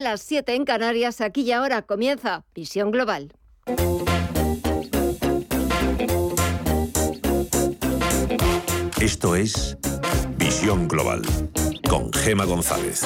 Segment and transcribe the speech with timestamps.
[0.00, 3.32] Las 7 en Canarias, aquí y ahora comienza Visión Global.
[9.00, 9.76] Esto es
[10.36, 11.22] Visión Global
[11.88, 13.02] con Gema González.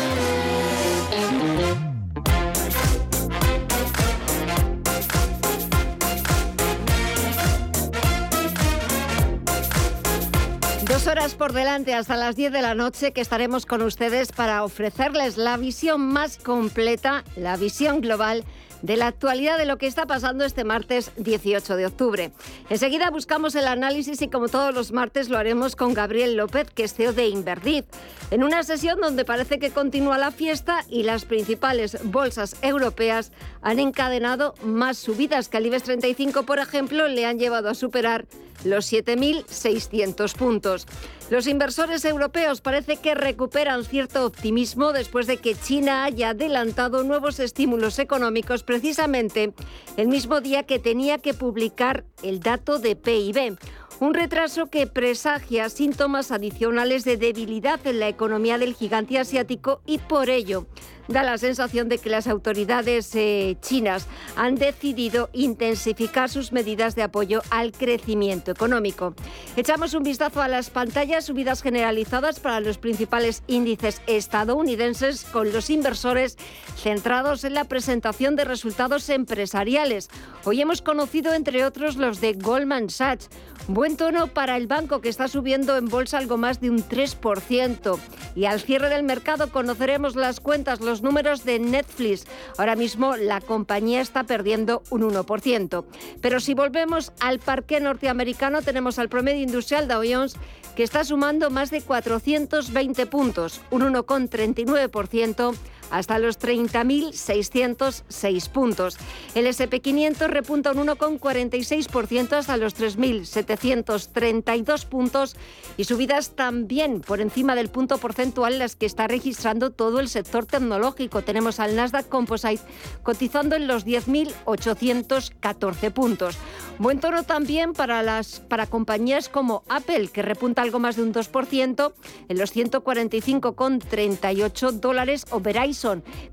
[11.05, 15.37] Horas por delante hasta las 10 de la noche que estaremos con ustedes para ofrecerles
[15.37, 18.45] la visión más completa, la visión global
[18.82, 22.32] de la actualidad de lo que está pasando este martes 18 de octubre.
[22.68, 26.84] Enseguida buscamos el análisis y como todos los martes lo haremos con Gabriel López, que
[26.84, 27.84] es CEO de Inverdif,
[28.30, 33.32] en una sesión donde parece que continúa la fiesta y las principales bolsas europeas
[33.62, 38.26] han encadenado más subidas que el IBEX 35, por ejemplo, le han llevado a superar
[38.64, 40.87] los 7.600 puntos.
[41.32, 47.40] Los inversores europeos parece que recuperan cierto optimismo después de que China haya adelantado nuevos
[47.40, 49.54] estímulos económicos precisamente
[49.96, 53.57] el mismo día que tenía que publicar el dato de PIB.
[54.02, 59.98] Un retraso que presagia síntomas adicionales de debilidad en la economía del gigante asiático y
[59.98, 60.66] por ello
[61.08, 67.03] da la sensación de que las autoridades eh, chinas han decidido intensificar sus medidas de
[67.03, 69.14] apoyo al crecimiento económico.
[69.56, 75.70] Echamos un vistazo a las pantallas subidas generalizadas para los principales índices estadounidenses con los
[75.70, 76.38] inversores
[76.76, 80.08] centrados en la presentación de resultados empresariales.
[80.44, 83.28] Hoy hemos conocido entre otros los de Goldman Sachs.
[83.69, 87.97] Buen tono para el banco que está subiendo en bolsa algo más de un 3%.
[88.34, 92.27] Y al cierre del mercado conoceremos las cuentas, los números de Netflix.
[92.59, 95.84] Ahora mismo la compañía está perdiendo un 1%.
[96.21, 100.34] Pero si volvemos al parque norteamericano, tenemos al promedio industrial Dow Jones
[100.75, 105.54] que está sumando más de 420 puntos, un 1,39%
[105.93, 108.98] hasta los 30.606 puntos.
[109.34, 115.36] El SP500 repunta un 1,46% hasta los 3.732 puntos
[115.76, 120.47] y subidas también por encima del punto porcentual las que está registrando todo el sector
[120.47, 121.20] tecnológico.
[121.22, 122.62] Tenemos al Nasdaq Composite
[123.03, 126.38] cotizando en los 10.814 puntos.
[126.78, 131.12] Buen tono también para, las, para compañías como Apple, que repunta algo más de un
[131.12, 131.92] 2%
[132.28, 135.41] en los 145,38 dólares o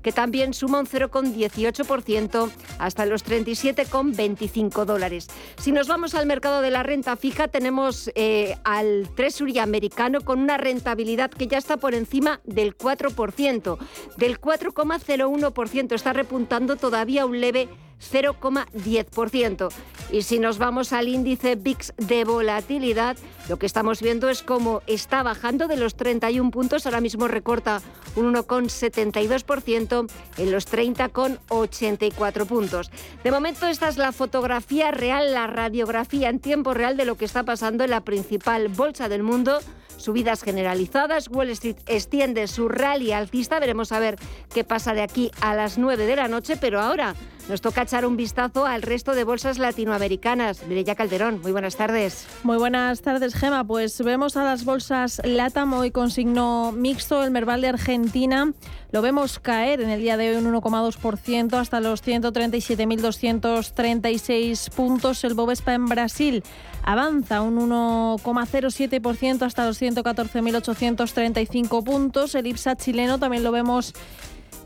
[0.02, 5.28] Que también suma un 0,18% hasta los 37,25 dólares.
[5.58, 10.38] Si nos vamos al mercado de la renta fija, tenemos eh, al Treasury americano con
[10.40, 13.78] una rentabilidad que ya está por encima del 4%,
[14.16, 15.94] del 4,01%.
[15.94, 17.68] Está repuntando todavía un leve
[18.00, 19.68] 0,10%.
[20.10, 23.16] Y si nos vamos al índice VIX de volatilidad,
[23.48, 27.80] lo que estamos viendo es cómo está bajando de los 31 puntos, ahora mismo recorta
[28.16, 32.90] un 1,72% en los 30,84 puntos.
[33.22, 37.24] De momento esta es la fotografía real, la radiografía en tiempo real de lo que
[37.24, 39.60] está pasando en la principal bolsa del mundo
[40.00, 41.28] subidas generalizadas.
[41.28, 43.60] Wall Street extiende su rally alcista.
[43.60, 44.16] Veremos a ver
[44.52, 46.56] qué pasa de aquí a las 9 de la noche.
[46.56, 47.14] Pero ahora
[47.50, 50.64] nos toca echar un vistazo al resto de bolsas latinoamericanas.
[50.68, 52.28] Mireya Calderón, muy buenas tardes.
[52.44, 53.64] Muy buenas tardes, Gema.
[53.64, 57.24] Pues vemos a las bolsas LATAM hoy con signo mixto.
[57.24, 58.52] El Merval de Argentina
[58.92, 65.24] lo vemos caer en el día de hoy un 1,2% hasta los 137.236 puntos.
[65.24, 66.44] El Bovespa en Brasil
[66.84, 72.36] avanza un 1,07% hasta los 114.835 puntos.
[72.36, 73.92] El IPSA chileno también lo vemos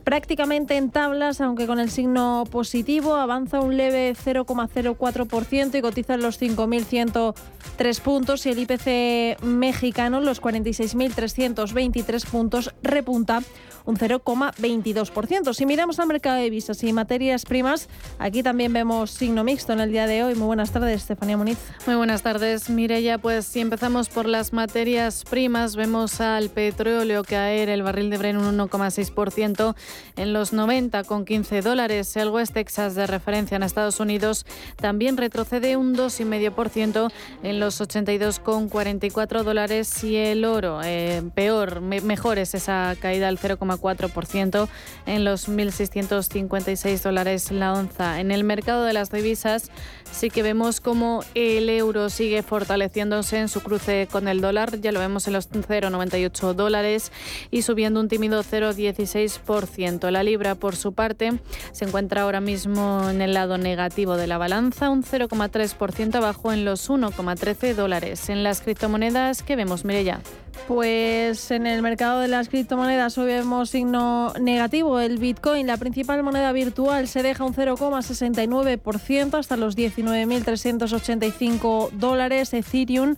[0.04, 6.22] prácticamente en tablas, aunque con el signo positivo, avanza un leve 0,04% y cotiza en
[6.22, 13.42] los 5.103 puntos y el IPC mexicano, los 46.323 puntos, repunta
[13.86, 15.52] un 0,22%.
[15.52, 17.88] Si miramos al mercado de divisas y materias primas,
[18.18, 20.34] aquí también vemos signo mixto en el día de hoy.
[20.34, 21.58] Muy buenas tardes, Estefanía Muniz.
[21.86, 23.18] Muy buenas tardes, Mireya.
[23.18, 28.40] Pues si empezamos por las materias primas, vemos al petróleo caer el barril de Brent
[28.40, 29.74] un 1,6%
[30.16, 32.16] en los 90,15 dólares.
[32.16, 34.46] El West Texas de referencia en Estados Unidos
[34.76, 37.10] también retrocede un 2,5%
[37.42, 43.84] en los 82,44 dólares y el oro, eh, peor, mejor es esa caída al 0,4%
[43.84, 44.68] 4%
[45.06, 48.20] en los 1.656 dólares la onza.
[48.20, 49.70] En el mercado de las divisas
[50.10, 54.80] sí que vemos como el euro sigue fortaleciéndose en su cruce con el dólar.
[54.80, 57.12] Ya lo vemos en los 0,98 dólares
[57.50, 59.64] y subiendo un tímido 0,16%.
[59.64, 60.10] 1%.
[60.10, 61.32] La libra, por su parte,
[61.72, 66.64] se encuentra ahora mismo en el lado negativo de la balanza, un 0,3% abajo en
[66.64, 68.28] los 1,13 dólares.
[68.28, 70.20] En las criptomonedas, ¿qué vemos, Mireya?
[70.68, 74.98] Pues en el mercado de las criptomonedas hoy vemos signo negativo.
[74.98, 82.54] El Bitcoin, la principal moneda virtual, se deja un 0,69% hasta los 19.385 dólares.
[82.54, 83.16] Ethereum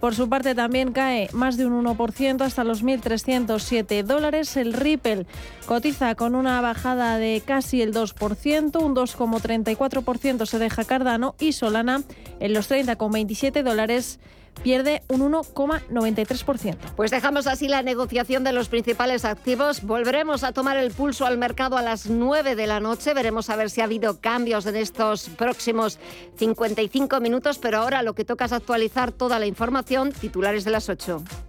[0.00, 4.56] por su parte también cae más de un 1% hasta los 1.307 dólares.
[4.56, 5.26] El Ripple
[5.66, 12.02] cotiza con una bajada de casi el 2%, un 2,34% se deja Cardano y Solana
[12.40, 14.18] en los 30,27 dólares
[14.62, 16.76] pierde un 1,93%.
[16.96, 19.82] Pues dejamos así la negociación de los principales activos.
[19.82, 23.14] Volveremos a tomar el pulso al mercado a las 9 de la noche.
[23.14, 25.98] Veremos a ver si ha habido cambios en estos próximos
[26.36, 30.12] 55 minutos, pero ahora lo que toca es actualizar toda la información.
[30.12, 31.45] Titulares de las 8.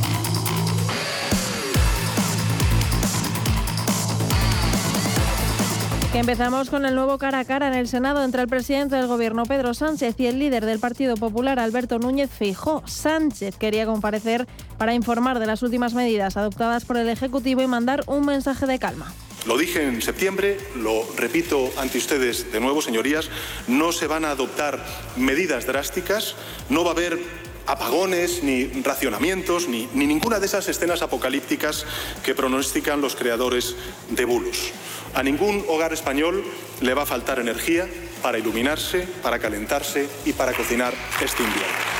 [6.13, 9.43] Empezamos con el nuevo cara a cara en el Senado entre el presidente del Gobierno,
[9.43, 12.83] Pedro Sánchez, y el líder del Partido Popular, Alberto Núñez Feijó.
[12.87, 18.03] Sánchez quería comparecer para informar de las últimas medidas adoptadas por el Ejecutivo y mandar
[18.07, 19.13] un mensaje de calma.
[19.45, 23.29] Lo dije en septiembre, lo repito ante ustedes de nuevo, señorías,
[23.67, 24.83] no se van a adoptar
[25.15, 26.35] medidas drásticas,
[26.69, 27.19] no va a haber
[27.65, 31.85] apagones, ni racionamientos, ni, ni ninguna de esas escenas apocalípticas
[32.23, 33.75] que pronostican los creadores
[34.09, 34.71] de bulos.
[35.13, 36.43] A ningún hogar español
[36.81, 37.87] le va a faltar energía
[38.21, 40.93] para iluminarse, para calentarse y para cocinar
[41.23, 41.97] este invierno.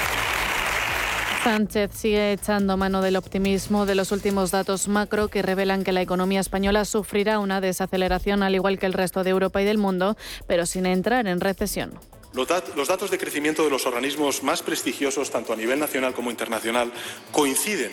[1.44, 6.01] Sánchez sigue echando mano del optimismo de los últimos datos macro que revelan que la
[6.01, 10.18] economía española sufrirá una desaceleración al igual que el resto de Europa y del mundo,
[10.45, 11.98] pero sin entrar en recesión.
[12.33, 16.92] Los, datos de crecimiento de los organismos más prestigiosos, tanto a nivel nacional como internacional,
[17.31, 17.92] coinciden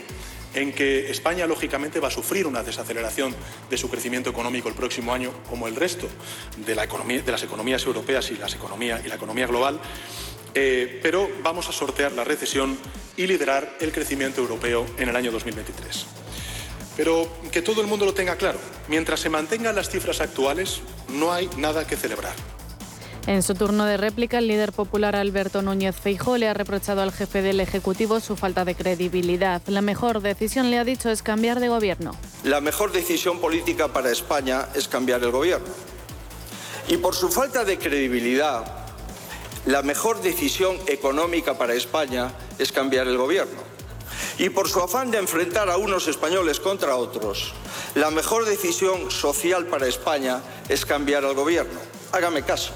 [0.55, 3.35] en que España, lógicamente, va a sufrir una desaceleración
[3.69, 6.09] de su crecimiento económico el próximo año, como el resto
[6.65, 9.81] de, las economías europeas y, las la economía global.
[10.55, 12.79] Eh, pero vamos a sortear la recesión
[13.17, 16.07] y liderar el crecimiento europeo en el año 2023.
[16.97, 21.33] Pero que todo el mundo lo tenga claro, mientras se mantengan las cifras actuales, no
[21.33, 22.35] hay nada que celebrar.
[23.27, 27.11] En su turno de réplica, el líder popular Alberto Núñez Feijó le ha reprochado al
[27.11, 29.63] jefe del Ejecutivo su falta de credibilidad.
[29.67, 32.11] La mejor decisión, le ha dicho, es cambiar de gobierno.
[32.43, 35.69] La mejor decisión política para España es cambiar el gobierno.
[36.89, 38.63] Y por su falta de credibilidad,
[39.65, 43.63] la mejor decisión económica para España es cambiar el gobierno.
[44.37, 47.55] Y por su afán de enfrentar a unos españoles contra otros,
[47.95, 51.81] la mejor decisión social para España es cambiar al gobierno.
[52.13, 52.75] Hágame caso.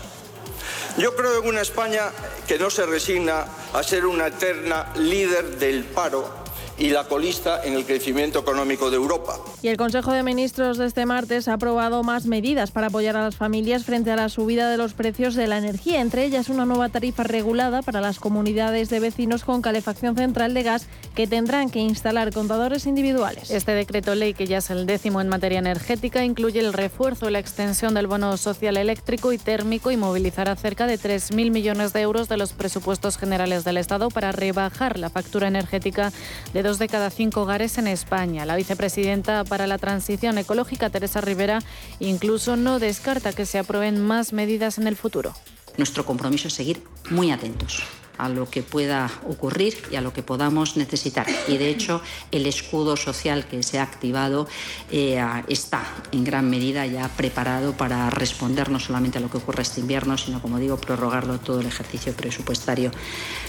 [0.98, 2.10] Yo creo en una España
[2.48, 6.37] que no se resigna a ser una eterna líder del paro
[6.78, 9.36] y la colista en el crecimiento económico de Europa.
[9.62, 13.22] Y el Consejo de Ministros de este martes ha aprobado más medidas para apoyar a
[13.22, 16.66] las familias frente a la subida de los precios de la energía, entre ellas una
[16.66, 21.70] nueva tarifa regulada para las comunidades de vecinos con calefacción central de gas que tendrán
[21.70, 23.50] que instalar contadores individuales.
[23.50, 27.32] Este decreto ley, que ya es el décimo en materia energética, incluye el refuerzo y
[27.32, 32.02] la extensión del bono social eléctrico y térmico y movilizará cerca de 3.000 millones de
[32.02, 36.12] euros de los presupuestos generales del Estado para rebajar la factura energética
[36.52, 38.44] de dos de cada cinco hogares en España.
[38.44, 41.60] La vicepresidenta para la transición ecológica, Teresa Rivera,
[41.98, 45.32] incluso no descarta que se aprueben más medidas en el futuro.
[45.78, 47.84] Nuestro compromiso es seguir muy atentos
[48.18, 51.26] a lo que pueda ocurrir y a lo que podamos necesitar.
[51.46, 54.46] Y de hecho, el escudo social que se ha activado
[54.90, 59.62] eh, está en gran medida ya preparado para responder no solamente a lo que ocurre
[59.62, 62.90] este invierno, sino, como digo, prorrogarlo todo el ejercicio presupuestario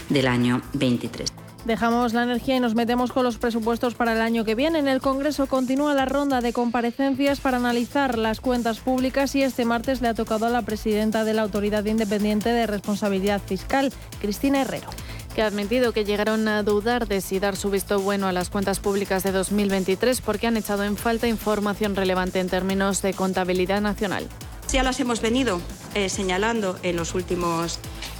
[0.08, 1.49] del año 23.
[1.64, 4.78] Dejamos la energía y nos metemos con los presupuestos para el año que viene.
[4.78, 9.66] En el Congreso continúa la ronda de comparecencias para analizar las cuentas públicas y este
[9.66, 14.62] martes le ha tocado a la presidenta de la Autoridad Independiente de Responsabilidad Fiscal, Cristina
[14.62, 14.88] Herrero
[15.34, 18.50] que ha admitido que llegaron a dudar de si dar su visto bueno a las
[18.50, 23.80] cuentas públicas de 2023 porque han echado en falta información relevante en términos de contabilidad
[23.80, 24.26] nacional.
[24.72, 25.60] Ya las hemos venido
[25.94, 27.78] eh, señalando en los últimos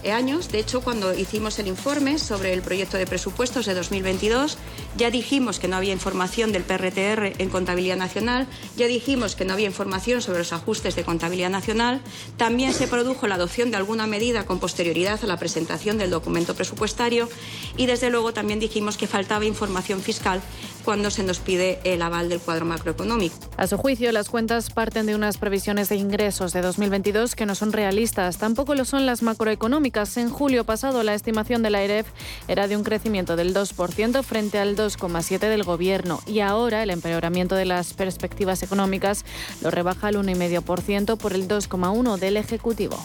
[0.08, 0.48] años.
[0.50, 4.56] De hecho, cuando hicimos el informe sobre el proyecto de presupuestos de 2022,
[4.96, 9.52] ya dijimos que no había información del PRTR en contabilidad nacional, ya dijimos que no
[9.52, 12.00] había información sobre los ajustes de contabilidad nacional,
[12.38, 16.54] también se produjo la adopción de alguna medida con posterioridad a la presentación del documento
[16.54, 17.28] presupuestario
[17.76, 20.40] y, desde luego, también dijimos que faltaba información fiscal
[20.84, 23.36] cuando se nos pide el aval del cuadro macroeconómico.
[23.58, 27.54] A su juicio, las cuentas parten de unas previsiones de ingresos de 2022 que no
[27.54, 32.06] son realistas, tampoco lo son las macroeconómicas En julio pasado, la estimación de la EREF
[32.46, 36.20] era de un crecimiento del 2% frente al 2,7% del Gobierno.
[36.28, 39.24] Y ahora el empeoramiento de las perspectivas económicas
[39.62, 42.98] lo rebaja al 1,5% por el 2,1% del Ejecutivo.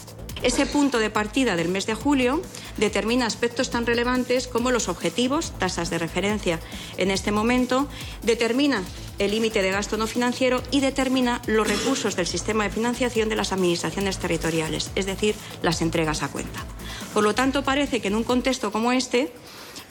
[0.43, 2.41] Ese punto de partida del mes de julio
[2.77, 6.59] determina aspectos tan relevantes como los objetivos, tasas de referencia
[6.97, 7.87] en este momento,
[8.21, 8.83] determina
[9.17, 13.37] el límite de gasto no financiero y determina los recursos del sistema de financiación de
[13.37, 16.63] las administraciones territoriales, es decir, las entregas a cuenta.
[17.13, 19.31] Por lo tanto, parece que en un contexto como este,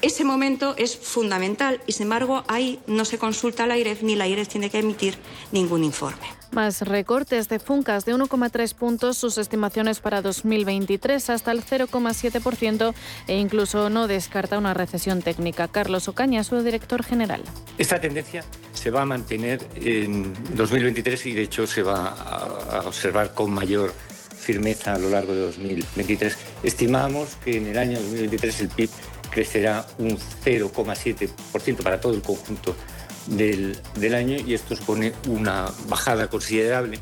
[0.03, 4.15] ese momento es fundamental y, sin embargo, ahí no se consulta a la IREF ni
[4.15, 5.17] la IREF tiene que emitir
[5.51, 6.44] ningún informe.
[6.55, 12.95] Más recortes de Funcas de 1,3 puntos sus estimaciones para 2023 hasta el 0,7%
[13.27, 15.67] e incluso no descarta una recesión técnica.
[15.67, 17.43] Carlos Ocaña, su director general.
[17.77, 23.35] Esta tendencia se va a mantener en 2023 y de hecho se va a observar
[23.35, 23.93] con mayor
[24.39, 26.37] firmeza a lo largo de 2023.
[26.63, 28.91] Estimamos que en el año 2023 el PIB
[29.29, 32.77] crecerá un 0,7% para todo el conjunto
[33.27, 33.77] del,
[34.15, 36.99] año y esto supone una bajada considerable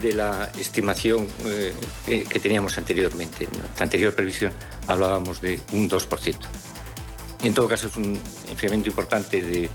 [0.00, 1.72] de la estimación eh,
[2.06, 3.44] que teníamos anteriormente.
[3.44, 4.52] En la anterior previsión
[4.86, 6.36] hablábamos de un 2%.
[7.44, 8.18] En todo caso es un
[8.50, 9.68] incremento importante de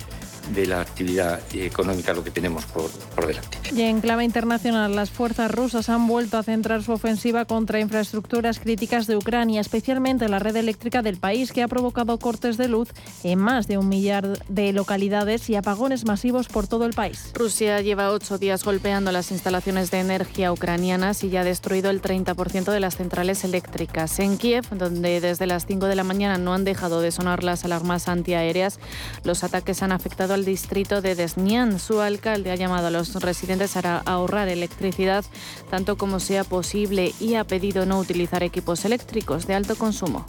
[0.53, 3.57] de la actividad económica lo que tenemos por, por, delante.
[3.73, 8.59] Y en clave internacional, las fuerzas rusas han vuelto a centrar su ofensiva contra infraestructuras
[8.59, 12.89] críticas de Ucrania, especialmente la red eléctrica del país, que ha provocado cortes de luz
[13.23, 17.31] en más de un millar de localidades y apagones masivos por todo el país.
[17.33, 22.01] Rusia lleva ocho días golpeando las instalaciones de energía ucranianas y ya ha destruido el
[22.01, 24.19] 30% de las centrales eléctricas.
[24.19, 27.65] En Kiev, donde desde las 5 de la mañana no han dejado de sonar las
[27.65, 28.79] alarmas antiaéreas,
[29.23, 31.79] los ataques han afectado al distrito de Desnian.
[31.79, 35.25] Su alcalde ha llamado a los residentes a ahorrar electricidad
[35.69, 40.25] tanto como sea posible y ha pedido no utilizar equipos eléctricos de alto consumo.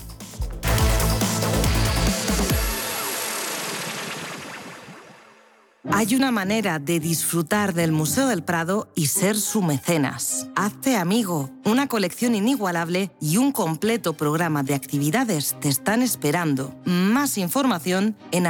[5.93, 10.49] Hay una manera de disfrutar del Museo del Prado y ser su mecenas.
[10.57, 11.51] Hazte amigo.
[11.65, 16.75] Una colección inigualable y un completo programa de actividades te están esperando.
[16.85, 18.47] Más información en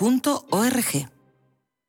[0.00, 1.15] amigosmuseoprado.org.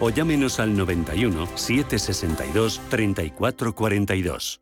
[0.00, 4.60] o llámenos al 91 762 3442.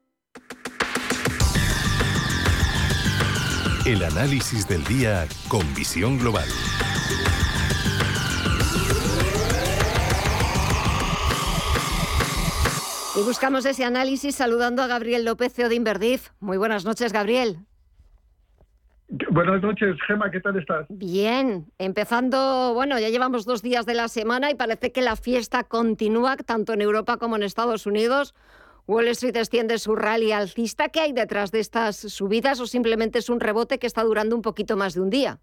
[3.86, 6.48] El análisis del día con visión global.
[13.16, 16.28] Y buscamos ese análisis saludando a Gabriel López, CEO de Inverdif.
[16.38, 17.66] Muy buenas noches, Gabriel.
[19.08, 20.86] Buenas noches, Gema, ¿qué tal estás?
[20.90, 25.64] Bien, empezando, bueno, ya llevamos dos días de la semana y parece que la fiesta
[25.64, 28.34] continúa tanto en Europa como en Estados Unidos.
[28.86, 30.90] Wall Street extiende su rally alcista.
[30.90, 34.42] ¿Qué hay detrás de estas subidas o simplemente es un rebote que está durando un
[34.42, 35.38] poquito más de un día?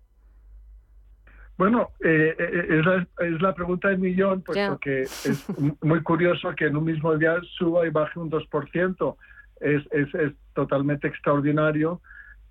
[1.57, 2.81] Bueno, eh, eh,
[3.19, 5.45] es, la, pregunta del millón, pues porque es
[5.81, 9.15] muy curioso que en un mismo día suba y baje un 2%.
[9.61, 12.01] Es, es, es totalmente extraordinario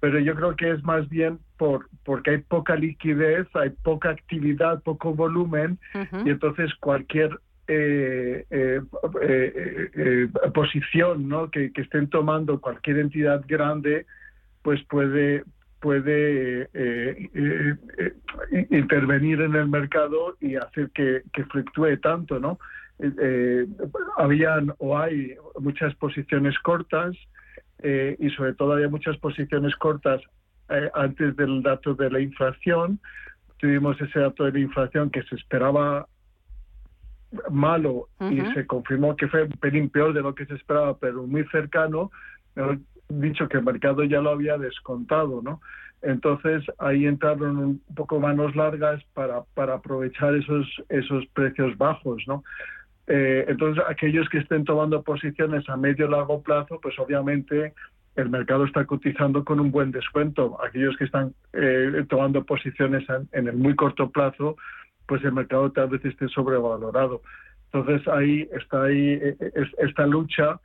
[0.04, 4.82] pero yo creo que es más bien por porque hay poca liquidez, hay poca actividad,
[4.82, 5.78] poco volumen,
[6.26, 7.30] y entonces cualquier
[7.66, 8.82] eh, eh,
[9.22, 11.50] eh, posición ¿no?
[11.50, 14.04] que, estén tomando cualquier entidad grande,
[14.60, 15.44] pues puede
[15.80, 16.68] puede
[18.50, 22.58] intervenir en el mercado y hacer que, que fluctúe tanto, ¿no?
[24.18, 27.16] habían o hay muchas posiciones cortas,
[27.86, 30.22] eh, y sobre todo había muchas posiciones cortas
[30.70, 32.98] eh, antes del dato de la inflación.
[33.58, 36.08] Tuvimos ese dato de la inflación que se esperaba
[37.50, 41.26] malo y se confirmó que fue un pelín peor de lo que se esperaba, pero
[41.26, 42.10] muy cercano.
[42.56, 45.60] He dicho que el mercado ya lo había descontado, ¿no?
[46.00, 52.44] Entonces ahí entraron un poco manos largas para, para aprovechar esos, esos precios bajos, ¿no?
[53.06, 57.74] Eh, entonces, aquellos que estén tomando posiciones a medio largo plazo, pues obviamente
[58.16, 60.56] el mercado está cotizando con un buen descuento.
[60.64, 64.56] Aquellos que están eh, tomando posiciones en, el muy corto plazo,
[65.06, 67.22] pues el mercado tal vez esté sobrevalorado.
[67.72, 69.36] Entonces ahí está ahí eh,
[69.78, 70.60] esta lucha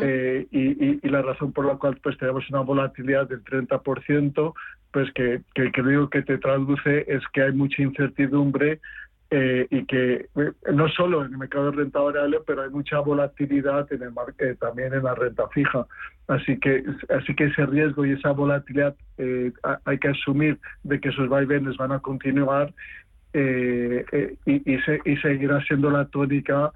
[0.00, 4.54] eh, y, la razón por la cual pues tenemos una volatilidad del 30%,
[4.90, 8.80] pues que, que, que digo que te traduce es que hay mucha incertidumbre
[9.36, 13.00] eh, y que eh, no solo en el mercado de renta variable, pero hay mucha
[13.00, 15.88] volatilidad en el eh, también en la renta fija.
[16.28, 18.94] Así que, así que ese riesgo y esa volatilidad
[19.86, 22.72] hay que asumir de que esos vaivenes van a continuar
[23.32, 26.70] y, y, seguirá siendo la tónica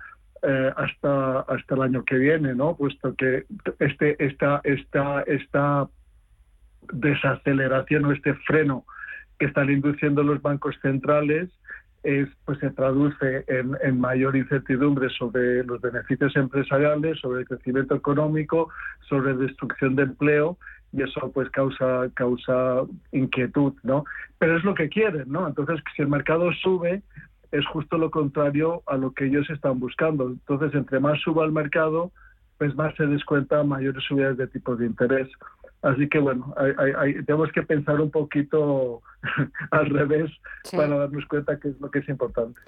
[0.75, 2.77] hasta hasta el año que viene, ¿no?
[2.77, 3.45] Puesto que
[3.79, 5.89] este esta esta esta
[6.93, 8.85] desaceleración o este freno
[9.39, 11.51] que están induciendo los bancos centrales
[12.03, 18.71] es, pues se traduce en, mayor incertidumbre sobre los beneficios empresariales, sobre el crecimiento económico,
[19.09, 20.59] sobre destrucción de empleo
[20.93, 24.05] y eso pues causa causa inquietud, ¿no?
[24.39, 25.47] Pero es lo que quieren, ¿no?
[25.47, 27.03] Entonces, si el mercado sube,
[27.53, 30.29] es justo lo contrario a lo que ellos están buscando.
[30.29, 32.13] Entonces, entre más suba el mercado,
[32.59, 35.29] pues más se descuenta mayores subidas de tipos de interés.
[35.83, 36.55] Así que bueno,
[37.25, 39.01] tenemos que pensar un poquito
[39.71, 40.31] al revés
[40.73, 42.61] para darnos cuenta que es lo que es importante.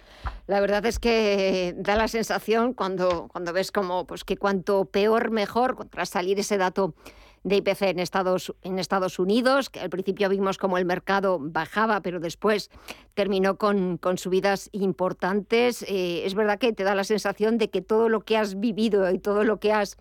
[0.47, 5.31] La verdad es que da la sensación cuando, cuando ves como pues que cuanto peor
[5.31, 6.95] mejor, tras salir ese dato
[7.43, 12.03] de IPC en Estados, en Estados Unidos, que al principio vimos como el mercado bajaba,
[12.03, 12.71] pero después
[13.15, 15.83] terminó con, con subidas importantes.
[15.89, 19.11] Eh, es verdad que te da la sensación de que todo lo que has vivido
[19.11, 19.97] y todo lo que has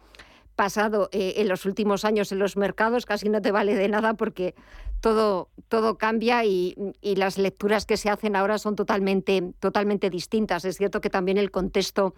[0.59, 4.15] pasado eh, en los últimos años en los mercados casi no te vale de nada
[4.15, 4.55] porque
[5.01, 10.63] todo, todo cambia y, las lecturas que se hacen ahora son totalmente, totalmente distintas.
[10.63, 12.13] Es cierto que también el contexto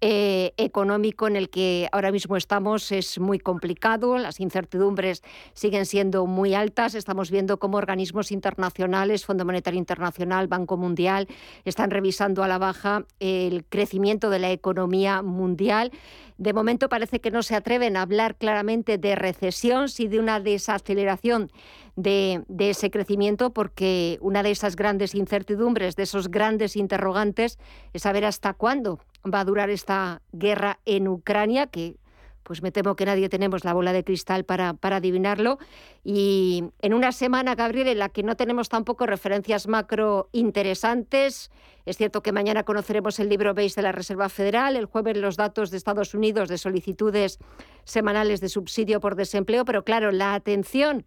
[0.00, 5.22] eh, económico en el que ahora mismo estamos es muy complicado, las incertidumbres
[5.52, 11.28] siguen siendo muy altas, estamos viendo cómo organismos internacionales, Fondo Monetario Internacional, Banco Mundial,
[11.64, 15.92] están revisando a la baja el crecimiento de la economía mundial.
[16.38, 20.40] De momento parece que no se atreven a hablar claramente de recesión, sino de una
[20.40, 21.50] desaceleración
[21.96, 27.58] de, ese crecimiento, porque una de esas grandes incertidumbres, de esos grandes interrogantes,
[27.92, 31.96] es saber hasta cuándo va a durar esta guerra en Ucrania, que
[32.42, 35.58] pues me temo que nadie tenemos la bola de cristal para, para adivinarlo.
[36.02, 41.52] Y en una semana, Gabriel, en la que no tenemos tampoco referencias macro interesantes,
[41.86, 45.36] es cierto que mañana conoceremos el libro base de la Reserva Federal, el jueves los
[45.36, 47.38] datos de Estados Unidos de solicitudes
[47.84, 51.04] semanales de subsidio por desempleo, pero claro, la atención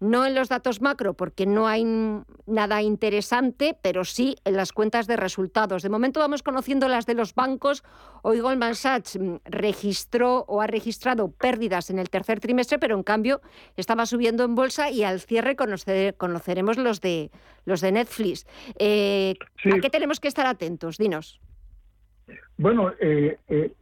[0.00, 1.84] no en los datos macro, porque no hay
[2.46, 5.82] nada interesante, pero sí en las cuentas de resultados.
[5.82, 7.82] De momento vamos conociendo las de los bancos.
[8.22, 13.02] Hoy Goldman Sachs mm, registró o ha registrado pérdidas en el tercer trimestre, pero en
[13.02, 13.40] cambio
[13.76, 17.30] estaba subiendo en bolsa y al cierre conoceremos los de,
[17.64, 18.46] los de Netflix.
[18.78, 19.34] Eh,
[19.72, 20.98] ¿A qué tenemos que estar atentos?
[20.98, 21.40] Dinos.
[22.58, 23.72] Bueno, eh, eh,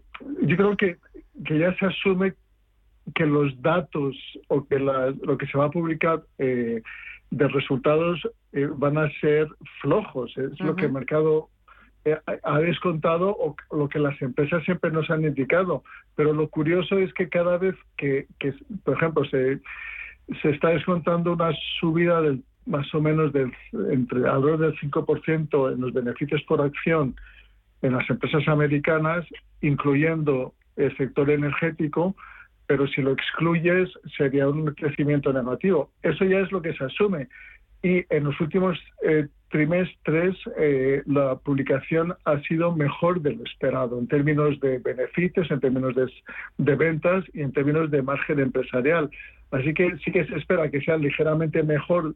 [0.43, 0.99] yo creo que,
[1.45, 2.35] que ya se asume
[3.15, 4.17] que los datos
[4.49, 6.83] o que lo que se va a publicar eh,
[7.31, 8.21] de resultados
[8.53, 9.49] eh, van a ser
[9.81, 10.37] flojos.
[10.37, 11.49] Es lo que el mercado
[12.05, 15.83] eh, ha descontado o lo que las empresas siempre nos han indicado.
[16.15, 18.27] Pero lo curioso es que cada vez que,
[18.85, 19.61] por ejemplo, se,
[20.43, 23.53] se está descontando una subida del más o menos del,
[23.91, 27.15] entre alrededor del 5% en los beneficios por acción
[27.83, 29.27] en las empresas americanas,
[29.61, 32.17] incluyendo el sector energético,
[32.67, 35.91] pero si lo excluyes sería un crecimiento negativo.
[36.03, 37.29] Eso ya es lo que se asume.
[37.83, 43.99] Y en los últimos eh, trimestres eh, la publicación ha sido mejor de lo esperado
[43.99, 46.11] en términos de beneficios, en términos de,
[46.59, 49.11] de ventas y en términos de margen empresarial.
[49.51, 52.15] Así que sí que se espera que sea ligeramente mejor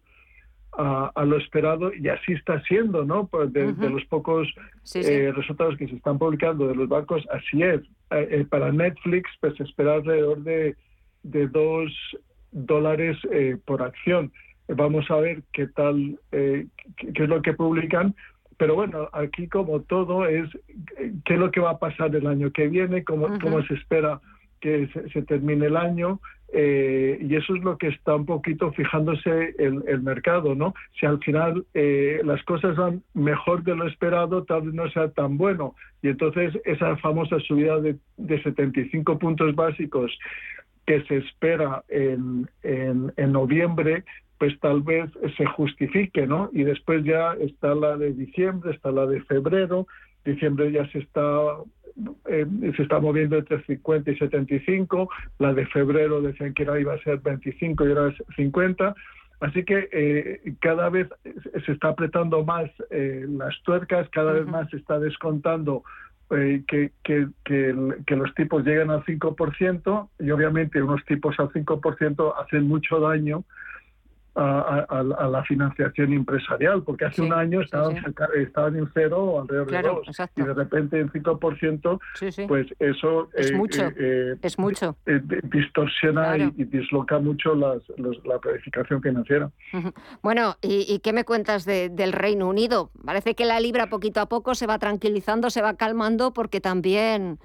[0.79, 3.27] a, lo esperado y así está siendo, ¿no?
[3.27, 4.49] Pues de, los pocos
[4.95, 7.81] eh, resultados que se están publicando de los bancos, así es.
[8.11, 10.77] Eh, eh, para Netflix, pues se espera alrededor de,
[11.25, 11.93] de dos
[12.53, 13.19] dólares
[13.65, 14.33] por acción.
[14.69, 18.15] Vamos a ver qué tal, qué, es lo que publican.
[18.57, 20.49] Pero bueno, aquí como todo es
[21.25, 24.21] qué es lo que va a pasar el año que viene, cómo, cómo se espera
[24.61, 26.21] que se, termine el año
[26.53, 30.75] eh, y eso es lo que está un poquito fijándose el, el mercado, ¿no?
[30.99, 35.11] Si al final eh, las cosas van mejor de lo esperado, tal vez no sea
[35.11, 35.75] tan bueno.
[36.03, 40.17] Y entonces esa famosa subida de, de 75 puntos básicos
[40.87, 44.05] que se espera en, en, en noviembre,
[44.39, 46.49] pues tal vez se justifique, ¿no?
[46.53, 49.87] Y después ya está la de diciembre, está la de febrero,
[50.25, 51.23] diciembre ya se está
[52.27, 56.95] eh, se está moviendo entre 50 y 75, la de febrero decían que era, iba
[56.95, 58.95] a ser 25 y era 50,
[59.41, 61.09] así que eh, cada vez
[61.67, 65.83] se está apretando más eh, las tuercas, cada vez más se está descontando
[66.31, 72.35] eh, que, que, que, los tipos lleguen al 5% y obviamente unos tipos al 5%
[72.39, 73.45] hacen mucho daño
[74.39, 77.97] a, la financiación empresarial, porque hace un año estaban,
[78.37, 83.51] estaban en cero o alrededor de dos, y de repente en 5%, pues eso es
[83.51, 84.97] eh, mucho, eh, eh, es mucho.
[85.45, 89.51] distorsiona y, disloca mucho las, la planificación financiera.
[90.23, 92.91] Bueno, ¿y, qué me cuentas del Reino Unido?
[93.05, 97.39] Parece que la libra poquito a poco se va tranquilizando, se va calmando, porque también...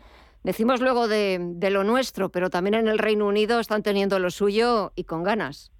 [0.45, 4.29] Decimos luego de, de lo nuestro, pero también en el Reino Unido están teniendo lo
[4.29, 5.72] suyo y con ganas.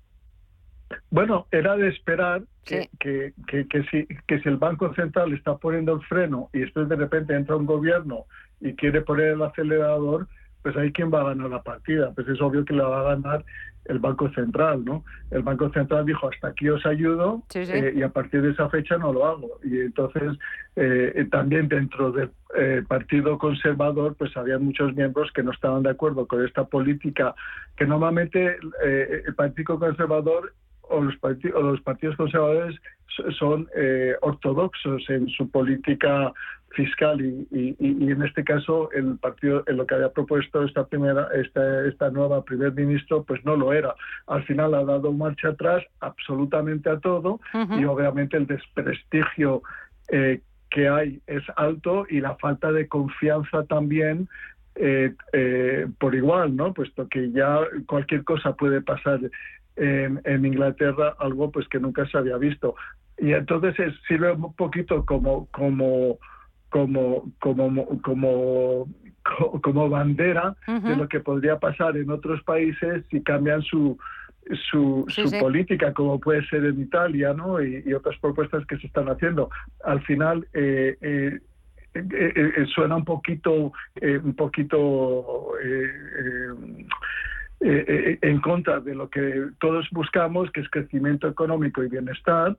[1.09, 5.93] Bueno, era de esperar que, que, que, si, que si el Banco Central está poniendo
[5.93, 8.25] el freno y después de repente entra un gobierno
[8.61, 10.27] y quiere poner el acelerador,
[10.61, 12.11] pues ahí quién va a ganar la partida.
[12.13, 13.45] Pues es obvio que la va a ganar
[13.85, 15.03] el Banco Central, ¿no?
[15.29, 18.97] El Banco Central dijo, hasta aquí os ayudo eh, y a partir de esa fecha
[18.97, 19.59] no lo hago.
[19.63, 20.37] Y entonces
[20.75, 25.89] eh, también dentro del eh, Partido Conservador, pues había muchos miembros que no estaban de
[25.89, 27.35] acuerdo con esta política,
[27.75, 30.53] que normalmente el Partido Conservador
[30.93, 31.15] o los,
[31.61, 32.79] los partidos conservadores
[33.37, 36.33] son eh, ortodoxos en su política
[36.71, 41.85] fiscal y, en este caso el partido en lo que había propuesto esta primera esta,
[41.85, 43.93] esta nueva primer ministro pues no lo era
[44.25, 49.61] al final ha dado marcha atrás absolutamente a todo y obviamente el desprestigio
[50.09, 54.27] eh, que hay es alto y la falta de confianza también
[54.75, 55.13] eh,
[55.99, 56.73] por igual, ¿no?
[56.73, 59.19] Puesto que ya cualquier cosa puede pasar
[59.75, 62.75] en, Inglaterra, algo pues que nunca se había visto.
[63.17, 63.75] Y entonces
[64.07, 66.19] sirve un poquito como, como,
[66.69, 68.87] como, como, como,
[69.61, 73.97] como bandera de lo que podría pasar en otros países si cambian su,
[74.69, 77.61] su, su política, como puede ser en Italia, ¿no?
[77.61, 79.49] Y, otras propuestas que se están haciendo.
[79.83, 81.39] Al final, eh, eh,
[81.93, 85.53] eh, suena un poquito, un poquito
[87.65, 92.57] eh, eh, en contra de lo que todos buscamos, que es crecimiento económico y bienestar.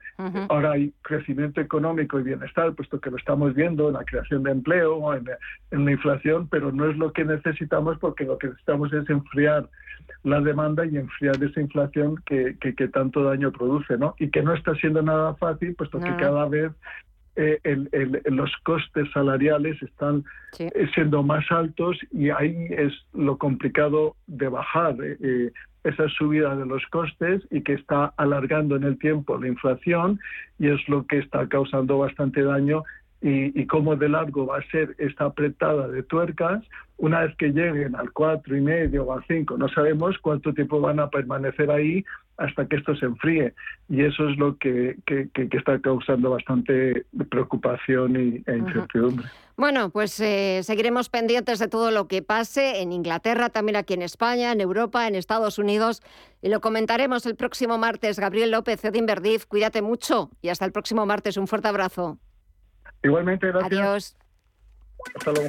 [0.49, 4.53] Ahora hay crecimiento económico y bienestar, puesto que lo estamos viendo en la creación de
[4.53, 5.27] empleo, en,
[5.73, 9.69] en la inflación, pero no es lo que necesitamos porque lo que necesitamos es enfriar
[10.23, 14.15] la demanda y enfriar esa inflación que, que, tanto daño produce, ¿no?
[14.19, 16.73] Y que no está siendo nada fácil, puesto que cada vez
[17.37, 17.59] eh,
[18.27, 20.25] los costes salariales están
[20.59, 25.51] eh, siendo más altos y ahí es lo complicado de bajar eh,
[25.83, 30.21] esa subida de los costes y que está alargando en el tiempo la inflación
[30.59, 32.85] y es lo que está causando bastante daño
[33.21, 36.63] y, y cómo de largo va a ser esta apretada de tuercas.
[36.99, 40.81] Una vez que lleguen al cuatro y medio o al cinco, no sabemos cuánto tiempo
[40.81, 42.05] van a permanecer ahí
[42.37, 43.55] hasta que esto se enfríe.
[43.89, 49.27] Y eso es lo que, que, está causando bastante preocupación y, e incertidumbre.
[49.57, 54.03] Bueno, pues eh, seguiremos pendientes de todo lo que pase en Inglaterra, también aquí en
[54.03, 56.03] España, en Europa, en Estados Unidos.
[56.43, 58.19] Y lo comentaremos el próximo martes.
[58.19, 61.37] Gabriel López, Edin Verdif, cuídate mucho y hasta el próximo martes.
[61.37, 62.19] Un fuerte abrazo.
[63.03, 63.73] Igualmente, gracias.
[63.73, 64.17] Adiós.
[65.15, 65.49] Hasta luego.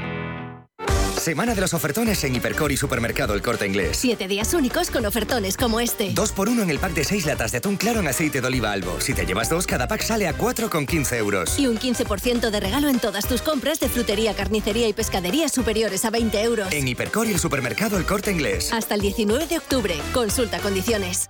[1.21, 3.95] Semana de los ofertones en Hipercor y Supermercado El Corte Inglés.
[3.95, 6.09] Siete días únicos con ofertones como este.
[6.15, 8.47] Dos por uno en el pack de seis latas de atún claro en aceite de
[8.47, 8.99] oliva albo.
[8.99, 11.59] Si te llevas dos, cada pack sale a 4,15 euros.
[11.59, 16.05] Y un 15% de regalo en todas tus compras de frutería, carnicería y pescadería superiores
[16.05, 16.73] a 20 euros.
[16.73, 18.73] En Hipercor y el Supermercado El Corte Inglés.
[18.73, 19.93] Hasta el 19 de octubre.
[20.13, 21.29] Consulta condiciones.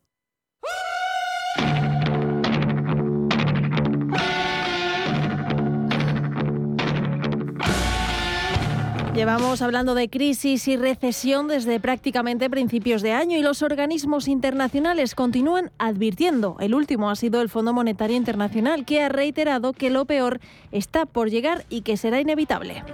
[9.13, 15.15] Llevamos hablando de crisis y recesión desde prácticamente principios de año y los organismos internacionales
[15.15, 16.55] continúan advirtiendo.
[16.61, 20.39] El último ha sido el Fondo Monetario Internacional, que ha reiterado que lo peor
[20.71, 22.85] está por llegar y que será inevitable.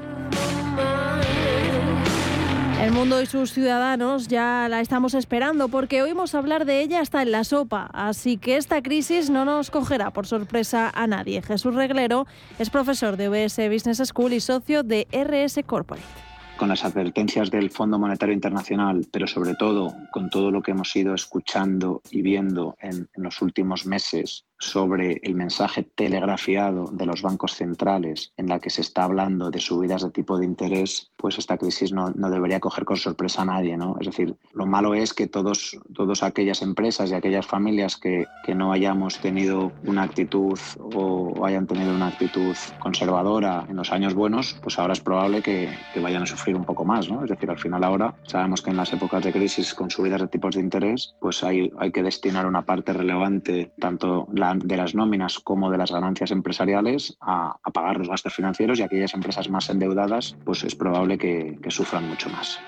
[2.80, 7.24] El mundo y sus ciudadanos ya la estamos esperando porque oímos hablar de ella hasta
[7.24, 11.42] en la sopa, así que esta crisis no nos cogerá por sorpresa a nadie.
[11.42, 12.28] Jesús Reglero
[12.60, 16.06] es profesor de OBS Business School y socio de RS Corporate
[16.58, 20.96] con las advertencias del Fondo Monetario Internacional, pero sobre todo con todo lo que hemos
[20.96, 27.22] ido escuchando y viendo en, en los últimos meses sobre el mensaje telegrafiado de los
[27.22, 31.38] bancos centrales en la que se está hablando de subidas de tipo de interés, pues
[31.38, 33.78] esta crisis no, no debería coger con sorpresa a nadie.
[33.78, 33.98] ¿no?
[34.00, 38.56] Es decir, lo malo es que todos, todas aquellas empresas y aquellas familias que, que
[38.56, 44.58] no hayamos tenido una actitud o hayan tenido una actitud conservadora en los años buenos,
[44.64, 47.10] pues ahora es probable que, que vayan a sufrir un poco más.
[47.10, 47.24] ¿no?
[47.24, 50.28] Es decir, al final ahora sabemos que en las épocas de crisis con subidas de
[50.28, 54.96] tipos de interés, pues hay, hay que destinar una parte relevante, tanto la de las
[54.96, 59.70] nóminas como de las ganancias empresariales a, pagar los gastos financieros y aquellas empresas más
[59.70, 62.60] endeudadas pues es probable que sufran mucho más.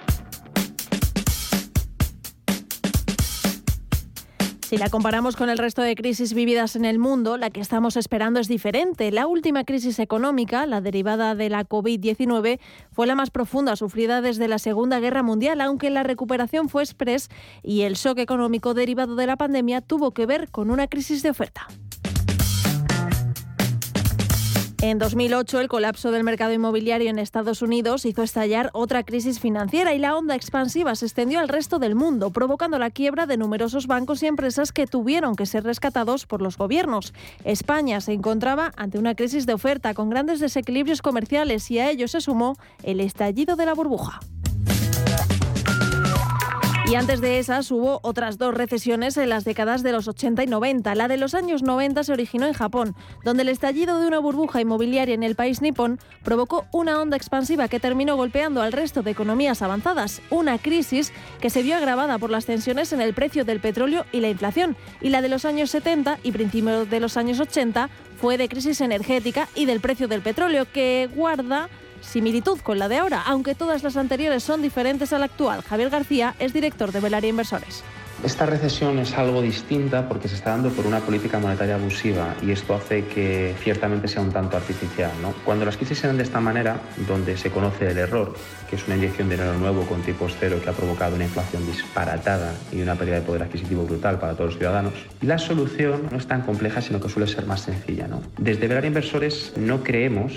[4.69, 7.97] Si la comparamos con el resto de crisis vividas en el mundo, la que estamos
[7.97, 9.11] esperando es diferente.
[9.11, 12.59] La última crisis económica, la derivada de la COVID-19,
[12.91, 17.29] fue la más profunda sufrida desde la Segunda Guerra Mundial, aunque la recuperación fue express
[17.63, 21.31] y el shock económico derivado de la pandemia tuvo que ver con una crisis de
[21.31, 21.67] oferta.
[24.81, 29.93] En 2008, el colapso del mercado inmobiliario en Estados Unidos hizo estallar otra crisis financiera
[29.93, 33.87] y la onda expansiva se extendió al resto del mundo, provocando la quiebra de numerosos
[33.87, 37.13] bancos y empresas que tuvieron que ser rescatados por los gobiernos.
[37.43, 42.07] España se encontraba ante una crisis de oferta con grandes desequilibrios comerciales y a ello
[42.07, 44.21] se sumó el estallido de la burbuja.
[46.89, 50.47] Y antes de esas hubo otras dos recesiones en las décadas de los 80 y
[50.47, 50.95] 90.
[50.95, 54.59] La de los años 90 se originó en Japón, donde el estallido de una burbuja
[54.59, 59.11] inmobiliaria en el país nipón provocó una onda expansiva que terminó golpeando al resto de
[59.11, 60.19] economías avanzadas.
[60.31, 64.21] Una crisis que se vio agravada por las tensiones en el precio del petróleo y
[64.21, 64.75] la inflación.
[64.99, 67.87] Y la de los años 70 y principios de los años 80
[68.19, 71.69] fue de crisis energética y del precio del petróleo, que guarda
[72.01, 75.61] similitud con la de ahora, aunque todas las anteriores son diferentes a la actual.
[75.61, 77.83] Javier García es director de Velaria Inversores.
[78.23, 82.51] Esta recesión es algo distinta porque se está dando por una política monetaria abusiva y
[82.51, 85.11] esto hace que ciertamente sea un tanto artificial.
[85.21, 85.33] ¿no?
[85.45, 88.35] Cuando las crisis se dan de esta manera, donde se conoce el error,
[88.69, 91.65] que es una inyección de dinero nuevo con tipos cero que ha provocado una inflación
[91.65, 96.17] disparatada y una pérdida de poder adquisitivo brutal para todos los ciudadanos, la solución no
[96.17, 98.09] es tan compleja, sino que suele ser más sencilla.
[98.09, 98.21] ¿no?
[98.37, 100.33] Desde Velaria Inversores no creemos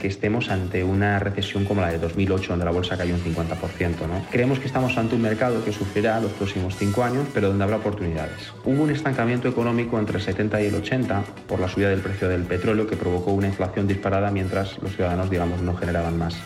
[0.00, 4.06] que estemos ante una recesión como la de 2008, donde la bolsa cayó un 50%.
[4.06, 4.26] ¿no?
[4.30, 7.76] Creemos que estamos ante un mercado que sufrirá los próximos cinco años, pero donde habrá
[7.76, 8.52] oportunidades.
[8.64, 12.28] Hubo un estancamiento económico entre el 70 y el 80 por la subida del precio
[12.28, 16.36] del petróleo que provocó una inflación disparada mientras los ciudadanos, digamos, no generaban más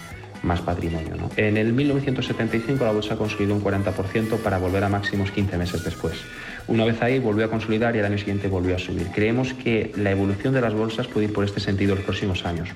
[0.42, 1.14] más patrimonio.
[1.36, 5.84] En el 1975 la bolsa ha conseguido un 40% para volver a máximos 15 meses
[5.84, 6.14] después.
[6.68, 9.06] Una vez ahí volvió a consolidar y el año siguiente volvió a subir.
[9.14, 12.44] Creemos que la evolución de las bolsas puede ir por este sentido en los próximos
[12.44, 12.68] años.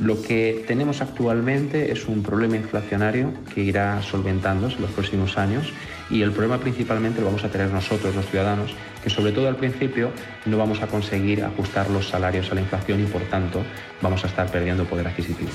[0.00, 5.72] Lo que tenemos actualmente es un problema inflacionario que irá solventándose en los próximos años
[6.10, 9.56] y el problema principalmente lo vamos a tener nosotros, los ciudadanos, que sobre todo al
[9.56, 10.10] principio
[10.44, 13.62] no vamos a conseguir ajustar los salarios a la inflación y por tanto
[14.02, 15.50] vamos a estar perdiendo poder adquisitivo.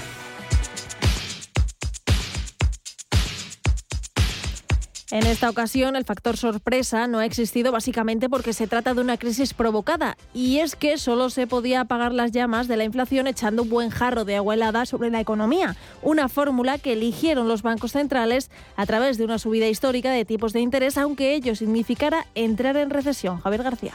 [5.12, 9.18] En esta ocasión, el factor sorpresa no ha existido básicamente porque se trata de una
[9.18, 13.64] crisis provocada, y es que solo se podía apagar las llamas de la inflación echando
[13.64, 17.92] un buen jarro de agua helada sobre la economía, una fórmula que eligieron los bancos
[17.92, 22.78] centrales a través de una subida histórica de tipos de interés, aunque ello significara entrar
[22.78, 23.42] en recesión.
[23.42, 23.94] Javier García.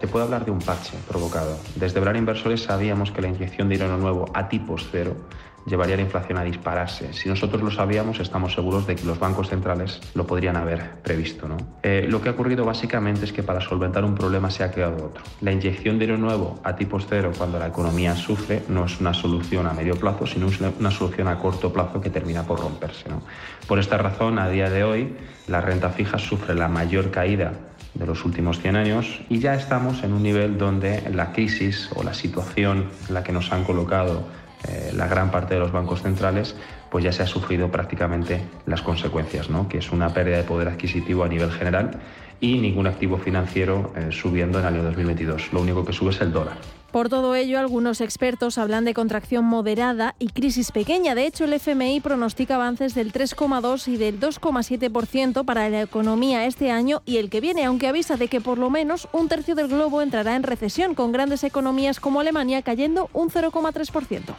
[0.00, 1.58] Te puedo hablar de un parche provocado.
[1.74, 5.16] Desde Brar Inversores sabíamos que la inyección de dinero nuevo a tipos cero
[5.66, 7.12] llevaría la inflación a dispararse.
[7.12, 11.48] Si nosotros lo sabíamos, estamos seguros de que los bancos centrales lo podrían haber previsto.
[11.48, 11.56] ¿no?
[11.82, 15.04] Eh, lo que ha ocurrido básicamente es que para solventar un problema se ha creado
[15.04, 15.22] otro.
[15.40, 19.14] La inyección de dinero nuevo a tipos cero cuando la economía sufre no es una
[19.14, 20.48] solución a medio plazo, sino
[20.78, 23.08] una solución a corto plazo que termina por romperse.
[23.08, 23.22] ¿no?
[23.66, 25.14] Por esta razón, a día de hoy,
[25.46, 27.52] la renta fija sufre la mayor caída
[27.94, 32.02] de los últimos 100 años y ya estamos en un nivel donde la crisis o
[32.02, 34.24] la situación en la que nos han colocado
[34.68, 36.54] eh, la gran parte de los bancos centrales,
[36.90, 39.68] pues ya se ha sufrido prácticamente las consecuencias, ¿no?
[39.68, 42.00] que es una pérdida de poder adquisitivo a nivel general
[42.40, 45.52] y ningún activo financiero eh, subiendo en el año 2022.
[45.52, 46.81] Lo único que sube es el dólar.
[46.92, 51.14] Por todo ello, algunos expertos hablan de contracción moderada y crisis pequeña.
[51.14, 56.70] De hecho, el FMI pronostica avances del 3,2 y del 2,7% para la economía este
[56.70, 59.68] año y el que viene, aunque avisa de que por lo menos un tercio del
[59.68, 64.34] globo entrará en recesión, con grandes economías como Alemania cayendo un 0,3%.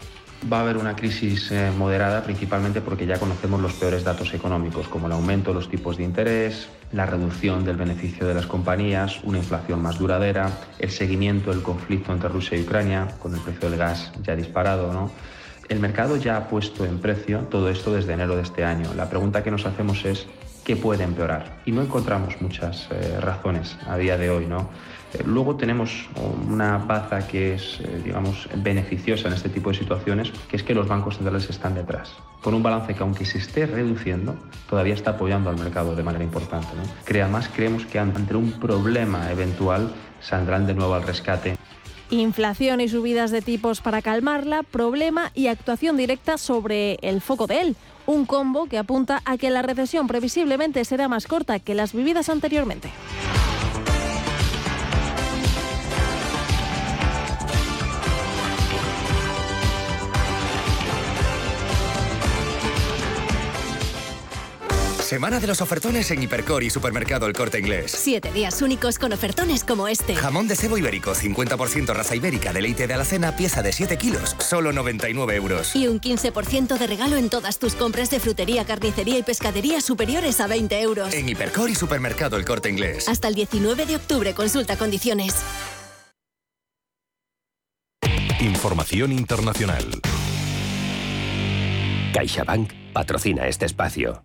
[0.52, 4.88] Va a haber una crisis eh, moderada principalmente porque ya conocemos los peores datos económicos,
[4.88, 9.24] como el aumento de los tipos de interés, la reducción del beneficio de las compañías,
[9.24, 13.70] una inflación más duradera, el seguimiento del conflicto entre Rusia y Ucrania, con el precio
[13.70, 15.12] del gas ya disparado, ¿no?
[15.70, 18.94] El mercado ya ha puesto en precio todo esto desde enero de este año.
[18.96, 20.28] La pregunta que nos hacemos es
[20.64, 21.62] ¿qué puede empeorar?
[21.66, 24.70] Y no encontramos muchas eh, razones a día de hoy, ¿no?
[25.14, 26.08] Eh, luego tenemos
[26.50, 30.74] una baza que es, eh, digamos, beneficiosa en este tipo de situaciones, que es que
[30.74, 34.36] los bancos centrales están detrás, con un balance que aunque se esté reduciendo,
[34.70, 36.68] todavía está apoyando al mercado de manera importante.
[36.76, 36.84] ¿no?
[37.06, 41.56] Creemos que ante un problema eventual saldrán de nuevo al rescate.
[42.10, 47.62] Inflación y subidas de tipos para calmarla, problema y actuación directa sobre el foco de
[47.62, 47.76] él.
[48.06, 52.30] Un combo que apunta a que la recesión previsiblemente será más corta que las vividas
[52.30, 52.90] anteriormente.
[65.24, 67.96] Semana de los ofertones en Hipercor y Supermercado El Corte Inglés.
[67.98, 70.16] Siete días únicos con ofertones como este.
[70.16, 74.74] Jamón de cebo ibérico, 50% raza ibérica, deleite de alacena, pieza de 7 kilos, solo
[74.74, 75.78] 99 euros.
[75.78, 80.42] Y un 15% de regalo en todas tus compras de frutería, carnicería y pescadería superiores
[80.42, 81.14] a 20 euros.
[81.14, 83.08] En Hipercor y Supermercado El Corte Inglés.
[83.08, 85.36] Hasta el 19 de octubre, consulta condiciones.
[88.42, 89.86] Información internacional.
[92.14, 94.22] CaixaBank patrocina este espacio.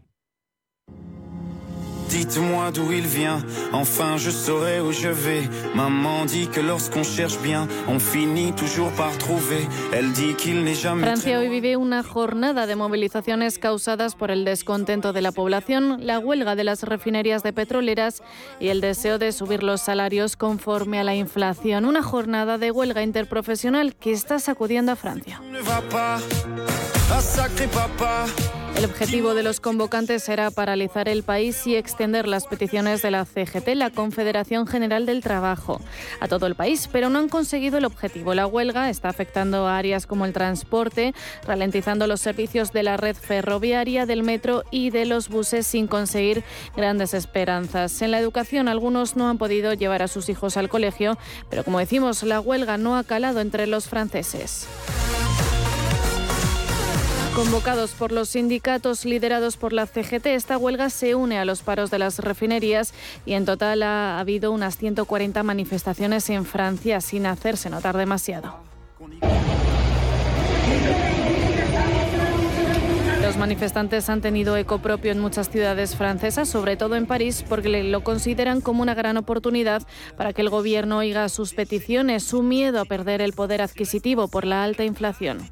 [2.09, 5.43] Dites-moi d'où il vient, enfin je saurai où je vais.
[5.75, 9.69] Maman dit que lorsqu'on cherche bien, on finit toujours par trouver.
[9.93, 11.03] Elle dit qu'il n'est jamais.
[11.03, 16.19] Francia hoy vive una jornada de movilizaciones causadas por el descontento de la población, la
[16.19, 18.23] huelga de las refinerías de petroleras
[18.59, 21.85] y el deseo de subir los salarios conforme a la inflación.
[21.85, 25.43] Una jornada de huelga interprofesional que está sacudiendo a Francia.
[28.79, 33.25] El objetivo de los convocantes será paralizar el país y extender las peticiones de la
[33.25, 35.81] CGT, la Confederación General del Trabajo,
[36.21, 38.35] a todo el país, pero no han conseguido el objetivo.
[38.35, 41.13] La huelga está afectando a áreas como el transporte,
[41.45, 46.45] ralentizando los servicios de la red ferroviaria, del metro y de los buses sin conseguir
[46.77, 48.01] grandes esperanzas.
[48.01, 51.19] En la educación, algunos no han podido llevar a sus hijos al colegio,
[51.51, 54.69] pero como decimos, la huelga no ha calado entre los franceses.
[57.39, 61.89] Convocados por los sindicatos liderados por la CGT, esta huelga se une a los paros
[61.89, 62.93] de las refinerías
[63.27, 68.57] y en total ha habido unas 140 manifestaciones en Francia sin hacerse notar demasiado.
[73.23, 77.85] Los manifestantes han tenido eco propio en muchas ciudades francesas, sobre todo en París, porque
[77.85, 79.83] lo consideran como una gran oportunidad
[80.17, 84.45] para que el gobierno oiga sus peticiones, su miedo a perder el poder adquisitivo por
[84.45, 85.51] la alta inflación.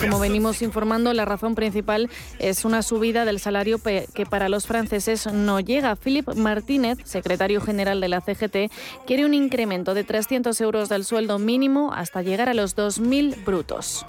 [0.00, 5.26] Como venimos informando, la razón principal es una subida del salario que para los franceses
[5.32, 5.96] no llega.
[5.96, 8.70] Philippe Martínez, secretario general de la CGT,
[9.06, 14.04] quiere un incremento de 300 euros del sueldo mínimo hasta llegar a los 2.000 brutos.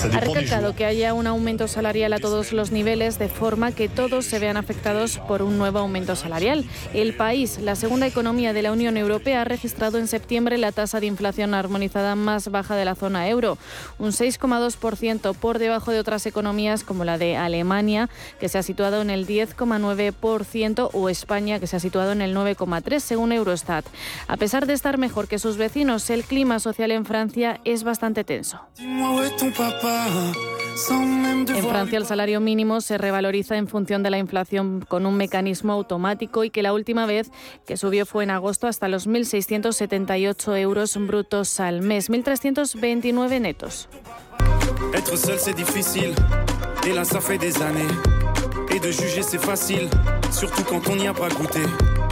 [0.04, 3.88] Ha des recalcado que haya un aumento salarial a todos los niveles de forma que
[3.88, 6.66] todos se vean afectados por un nuevo aumento salarial.
[6.94, 11.00] El país, la segunda economía de la Unión Europea, ha registrado en septiembre la tasa
[11.00, 13.58] de inflación armonizada más baja de la zona euro,
[14.00, 19.02] un 6,2% por debajo de otras economías como la de Alemania, que se ha situado
[19.02, 23.86] en el 10,9%, o España, que se ha situado en el 9,3% según Eurostat.
[24.28, 28.24] A pesar de estar mejor que sus vecinos, el clima social en Francia es bastante
[28.24, 28.60] tenso.
[31.50, 35.74] En Francia el salario mínimo se revaloriza en función de la inflación con un mecanismo
[35.74, 37.32] automático y que la última vez
[37.66, 43.90] que subió fue en agosto hasta los 1.678 euros brutos al mes, 1.329 netos.
[46.86, 47.88] Et là ça fait des années.
[48.74, 49.90] Et de juger c'est facile,
[50.32, 51.62] surtout quand on n'y a pas goûté.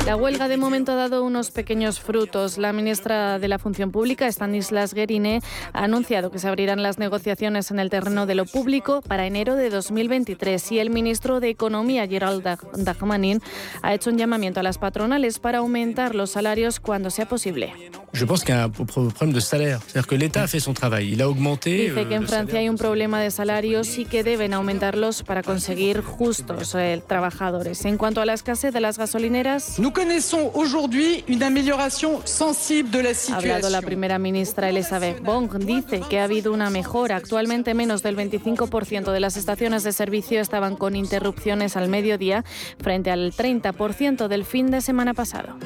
[0.06, 2.60] La huelga de momento ha dado unos pequeños frutos.
[2.60, 5.42] La ministra de la Función Pública, Stanislas Guerine,
[5.74, 9.56] ha anunciado que se abrirán las negociaciones en el terreno de lo público para enero
[9.56, 13.42] de 2023 y el ministro de Economía, Gerald Dag- Dagmanin,
[13.82, 17.74] ha hecho un llamamiento a las patronales para aumentar los salarios cuando sea posible.
[18.16, 19.80] Je pense qu'il y a un pro- problème de salaire.
[19.88, 21.10] C'est-à-dire que l'État a fait son travail.
[21.12, 21.90] Il a augmenté.
[21.90, 25.44] Dice euh, que en Francia hay un problema de salarios y que deben aumentarlos para
[25.44, 27.84] conseguir justos eh, trabajadores.
[27.86, 33.04] En cuanto a la escasez de las gasolineras, Nous connaissons aujourd'hui une amélioration sensible de
[33.04, 35.52] la Ha hablado la primera ministra Elizabeth Bong.
[35.66, 37.18] Dice que ha habido una mejora.
[37.18, 42.44] Actualmente menos del 25% de las estaciones de servicio estaban con interrupciones al mediodía
[42.82, 45.58] frente al 30% del fin de semana pasado.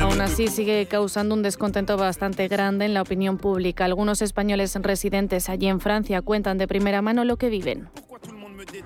[0.00, 3.84] Aún así sigue causando un descontento bastante grande en la opinión pública.
[3.84, 7.88] Algunos españoles residentes allí en Francia cuentan de primera mano lo que viven.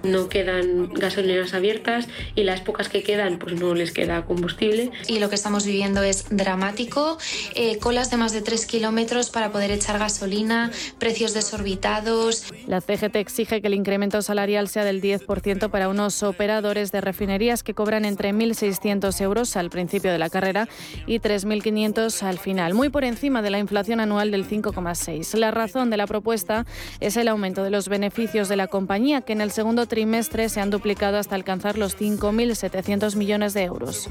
[0.02, 4.90] No quedan gasolineras abiertas y las pocas que quedan pues no les queda combustible.
[5.08, 7.18] Y lo que estamos viviendo es dramático.
[7.54, 12.44] Eh, colas de más de 3 kilómetros para poder echar gasolina, precios desorbitados.
[12.66, 17.62] La CGT exige que el incremento salarial sea del 10% para unos operadores de refinerías
[17.62, 20.68] que cobran entre 1.600 euros al principio de la carrera
[21.06, 25.36] y 3.500 al final, muy por encima de la inflación anual del 5,6.
[25.38, 26.66] La razón de la propuesta
[27.00, 30.60] es el aumento de los beneficios de la compañía, que en el segundo trimestre se
[30.60, 34.08] han duplicado hasta alcanzar los 5.700 millones de euros.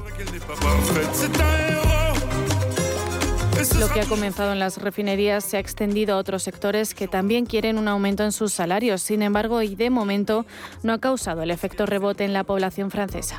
[3.80, 7.46] Lo que ha comenzado en las refinerías se ha extendido a otros sectores que también
[7.46, 9.02] quieren un aumento en sus salarios.
[9.02, 10.44] Sin embargo, y de momento
[10.82, 13.38] no ha causado el efecto rebote en la población francesa.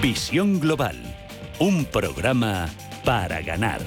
[0.00, 0.94] Visión Global,
[1.58, 2.68] un programa
[3.04, 3.80] para ganar.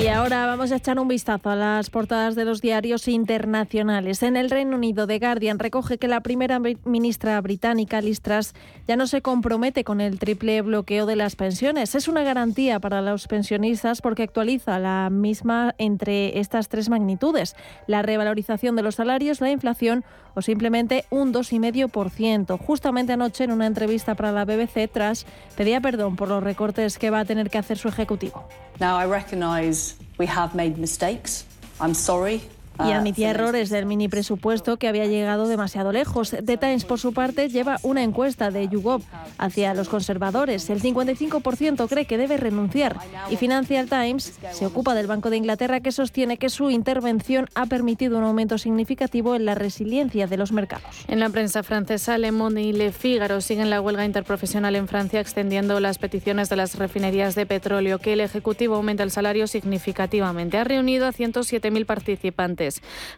[0.00, 4.22] Y ahora vamos a echar un vistazo a las portadas de los diarios internacionales.
[4.22, 8.52] En el Reino Unido, The Guardian recoge que la primera ministra británica, Liz Truss,
[8.86, 11.96] ya no se compromete con el triple bloqueo de las pensiones.
[11.96, 17.56] Es una garantía para los pensionistas porque actualiza la misma entre estas tres magnitudes:
[17.88, 22.58] la revalorización de los salarios, la inflación o simplemente un 2,5%.
[22.58, 25.26] Justamente anoche, en una entrevista para la BBC, Truss
[25.56, 28.44] pedía perdón por los recortes que va a tener que hacer su ejecutivo.
[28.80, 31.44] Now, I recognise we have made mistakes.
[31.80, 32.42] I'm sorry.
[32.78, 36.30] Y uh, admitía errores del mini presupuesto que había llegado demasiado lejos.
[36.30, 39.02] The Times, por su parte, lleva una encuesta de YouGov
[39.38, 40.68] hacia los conservadores.
[40.70, 42.96] El 55% cree que debe renunciar.
[43.30, 47.66] Y Financial Times se ocupa del Banco de Inglaterra, que sostiene que su intervención ha
[47.66, 51.04] permitido un aumento significativo en la resiliencia de los mercados.
[51.08, 55.20] En la prensa francesa, Le Monde y Le Figaro siguen la huelga interprofesional en Francia,
[55.20, 60.58] extendiendo las peticiones de las refinerías de petróleo, que el Ejecutivo aumente el salario significativamente.
[60.58, 62.63] Ha reunido a 107.000 participantes.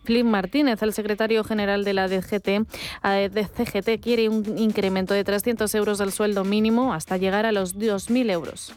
[0.04, 2.66] Flip Martínez, el secretario general de la DGT,
[3.04, 7.76] eh, CGT, quiere un incremento de 300 euros del sueldo mínimo hasta llegar a los
[7.76, 8.74] 2.000 euros.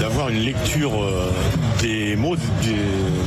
[0.00, 1.30] D'avoir une lecture euh,
[1.80, 2.40] des mots de-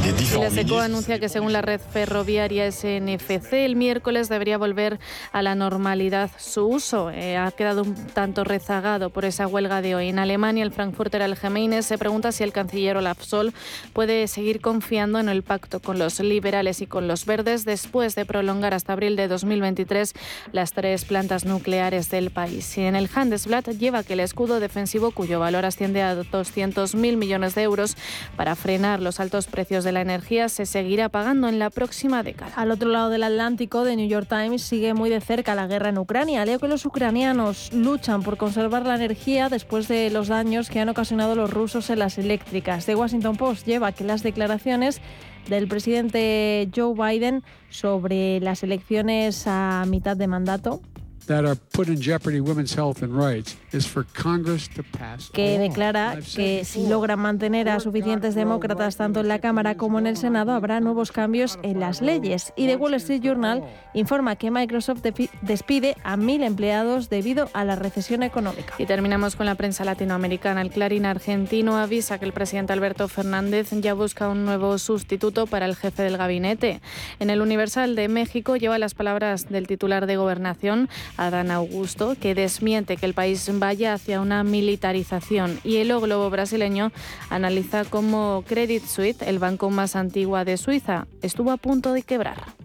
[0.04, 4.58] des Y la différents SECO anuncia que según la red ferroviaria SNFC, el miércoles debería
[4.58, 5.00] volver
[5.32, 7.10] a la normalidad su uso.
[7.12, 10.10] Eh, ha quedado un tanto rezagado por esa huelga de hoy.
[10.10, 13.54] En Alemania, el Frankfurter Allgemeine se pregunta si el canciller Olaf Scholz
[13.94, 18.26] puede seguir confiando en el pacto con los liberales y con los verdes después de
[18.26, 20.14] prolongar hasta abril de 2023
[20.52, 22.78] las tres plantas nucleares del país.
[22.78, 26.16] Y en el Handelsblatt lleva que el escudo defensivo, cuyo valor asciende a
[26.46, 27.96] 200.000 millones de euros
[28.36, 32.54] para frenar los altos precios de la energía, se seguirá pagando en la próxima década.
[32.56, 35.90] Al otro lado del Atlántico, The New York Times sigue muy de cerca la guerra
[35.90, 36.46] en Ucrania.
[36.46, 40.90] Leo que los ucranianos luchan por conservar la energía después de los daños que han
[40.90, 42.86] ocasionado los rusos en las eléctricas.
[42.86, 45.02] The Washington Post lleva que las declaraciones
[45.50, 50.82] del presidente Joe Biden sobre las elecciones a mitad de mandato
[51.28, 55.30] that are put in jeopardy women's health and rights is for Congress to pass.
[55.30, 60.00] a que declara que si logran mantener a suficientes demócratas tanto en la Cámara como
[60.00, 62.54] en el Senado, habrá nuevos cambios en las leyes.
[62.56, 63.64] Y The Wall Street Journal
[63.94, 65.02] informa que Microsoft
[65.42, 68.74] despide a mil empleados debido a la recesión económica.
[68.78, 70.62] Y terminamos con la prensa latinoamericana.
[70.62, 75.66] El Clarín argentino avisa que el presidente Alberto Fernández ya busca un nuevo sustituto para
[75.66, 76.82] el jefe del gabinete.
[77.20, 82.36] En el Universal de México lleva las palabras del titular de Gobernación, Adán Augusto, que
[82.36, 85.60] desmiente que el país vaya hacia una militarización.
[85.64, 86.92] Y el Globo brasileño
[87.30, 92.65] analiza cómo Credit Suisse, el banco más antiguo de Suiza, estuvo a punto de quebrar.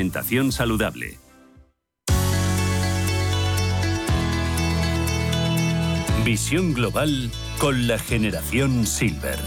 [0.51, 1.19] saludable.
[6.25, 7.29] Visión global
[7.59, 9.37] con la generación Silver.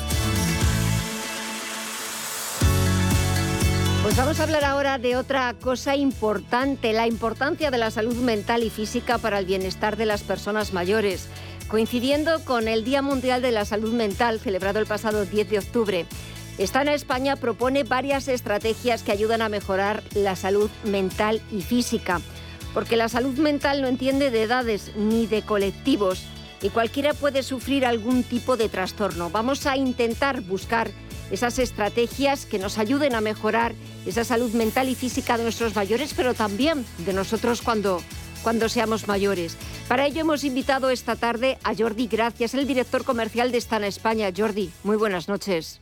[4.05, 8.63] Pues vamos a hablar ahora de otra cosa importante, la importancia de la salud mental
[8.63, 11.29] y física para el bienestar de las personas mayores.
[11.69, 16.07] Coincidiendo con el Día Mundial de la Salud Mental, celebrado el pasado 10 de octubre,
[16.59, 22.21] Estana España propone varias estrategias que ayudan a mejorar la salud mental y física,
[22.73, 26.25] porque la salud mental no entiende de edades ni de colectivos
[26.63, 29.31] y cualquiera puede sufrir algún tipo de trastorno.
[29.31, 30.91] Vamos a intentar buscar
[31.33, 33.75] esas estrategias que nos ayuden a mejorar
[34.07, 38.01] esa salud mental y física de nuestros mayores, pero también de nosotros cuando,
[38.45, 39.57] cuando seamos mayores.
[39.89, 44.31] Para ello hemos invitado esta tarde a Jordi Gracias, el director comercial de Estana España.
[44.35, 45.81] Jordi, muy buenas noches.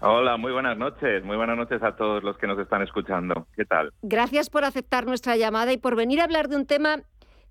[0.00, 1.24] Hola, muy buenas noches.
[1.24, 3.48] Muy buenas noches a todos los que nos están escuchando.
[3.56, 3.92] ¿Qué tal?
[4.02, 7.02] Gracias por aceptar nuestra llamada y por venir a hablar de un tema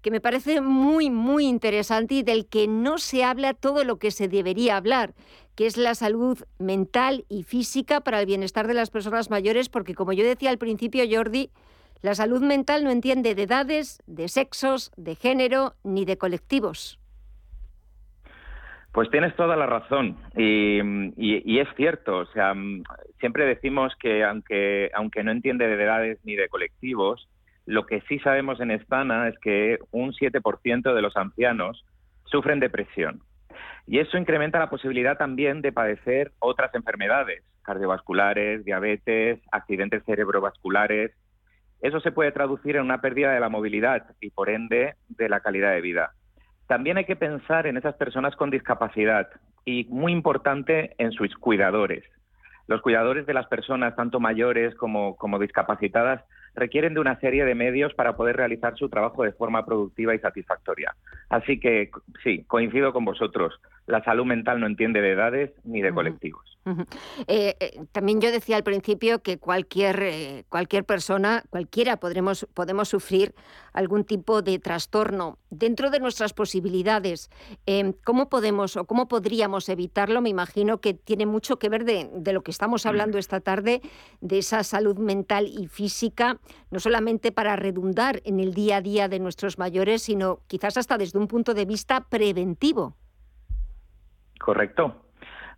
[0.02, 4.12] que me parece muy, muy interesante y del que no se habla todo lo que
[4.12, 5.14] se debería hablar,
[5.56, 9.95] que es la salud mental y física para el bienestar de las personas mayores, porque
[9.95, 11.52] como yo decía al principio, Jordi,
[12.02, 17.00] la salud mental no entiende de edades, de sexos, de género ni de colectivos.
[18.98, 22.56] Pues tienes toda la razón y, es cierto, o sea,
[23.20, 27.30] siempre decimos que aunque, aunque no entiende de edades ni de colectivos,
[27.68, 31.86] lo que sí sabemos en Estana es que un 7% de los ancianos
[32.26, 33.22] sufren depresión.
[33.86, 41.12] Y eso incrementa la posibilidad también de padecer otras enfermedades cardiovasculares, diabetes, accidentes cerebrovasculares.
[41.82, 45.41] Eso se puede traducir en una pérdida de la movilidad y por ende de la
[45.41, 46.14] calidad de vida.
[46.68, 49.30] También hay que pensar en esas personas con discapacidad
[49.65, 52.03] y, muy importante, en sus cuidadores.
[52.68, 57.93] Los cuidadores de las personas, tanto mayores como, discapacitadas, requieren de una serie de medios
[57.93, 60.93] para poder realizar su trabajo de forma productiva y satisfactoria.
[61.30, 61.89] Así que
[62.24, 63.53] sí, coincido con vosotros.
[63.88, 66.57] La salud mental no entiende de edades ni de colectivos.
[67.27, 72.89] Eh, eh, también yo decía al principio que cualquier, eh, cualquier persona, cualquiera podremos, podemos
[72.89, 73.33] sufrir
[73.73, 75.38] algún tipo de trastorno.
[75.49, 77.29] Dentro de nuestras posibilidades,
[77.65, 80.21] em, ¿cómo podemos o cómo podríamos evitarlo?
[80.21, 82.88] Me imagino que tiene mucho que ver de, de lo que estamos mm.
[82.89, 83.81] hablando esta tarde,
[84.19, 86.39] de esa salud mental y física,
[86.71, 90.97] no solamente para redundar en el día a día de nuestros mayores, sino quizás hasta
[90.97, 92.97] desde un punto de vista preventivo.
[94.39, 95.03] Correcto,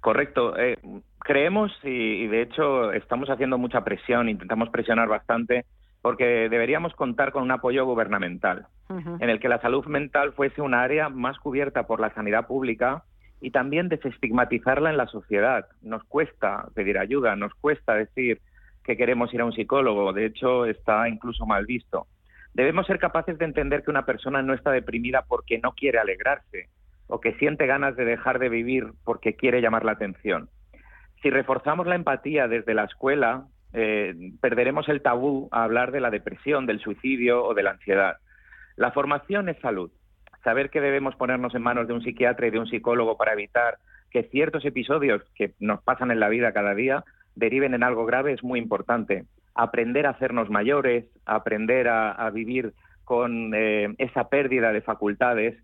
[0.01, 0.57] correcto.
[0.57, 0.77] Eh,
[1.19, 5.65] creemos y, de hecho estamos haciendo mucha presión, intentamos presionar bastante
[6.01, 10.73] porque deberíamos contar con un apoyo gubernamental en el que la salud mental fuese un
[10.73, 13.03] área más cubierta por la sanidad pública
[13.41, 15.67] y también desestigmatizarla en la sociedad.
[15.81, 18.39] Nos cuesta pedir ayuda, nos cuesta decir
[18.83, 22.07] que queremos ir a un psicólogo, de hecho está incluso mal visto.
[22.53, 26.69] Debemos ser capaces de entender que una persona no está deprimida porque no quiere alegrarse,
[27.09, 30.47] o que siente ganas de dejar de vivir porque quiere llamar la atención.
[31.21, 36.11] Si reforzamos la empatía desde la escuela, eh, perderemos el tabú a hablar de la
[36.11, 38.17] depresión, del suicidio o de la ansiedad.
[38.77, 39.91] La formación es salud.
[40.43, 43.79] Saber que debemos ponernos en manos de un psiquiatra y de un psicólogo para evitar
[44.11, 47.03] que ciertos episodios que nos pasan en la vida cada día
[47.35, 49.25] deriven en algo grave es muy importante.
[49.55, 55.57] Aprender a hacernos mayores, aprender a, vivir con eh, esa pérdida de facultades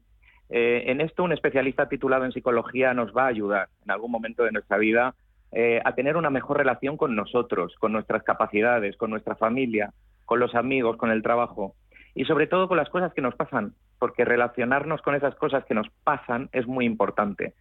[0.49, 4.43] Eh, en esto un especialista titulado en psicología nos va a ayudar en algún momento
[4.43, 5.15] de nuestra vida
[5.51, 9.93] eh, a tener una mejor relación con nosotros, con nuestras capacidades, con nuestra familia,
[10.25, 11.75] con los amigos, con el trabajo
[12.13, 15.73] y sobre todo con las cosas que nos pasan, porque relacionarnos con esas cosas que
[15.73, 17.53] nos pasan es muy importante.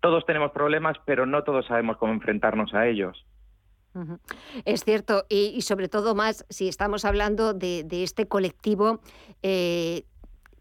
[0.00, 3.24] Todos tenemos problemas, pero no todos sabemos cómo enfrentarnos a ellos.
[4.64, 9.00] Es cierto, y, sobre todo más si estamos hablando de, este colectivo
[9.42, 10.04] eh,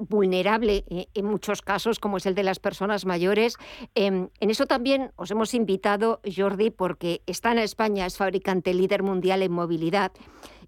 [0.08, 3.58] vulnerable eh, en muchos casos, como es el de las personas mayores.
[3.96, 7.22] Em, en eso también os hemos invitado, Jordi, porque
[7.52, 10.12] en España, es fabricante líder mundial en movilidad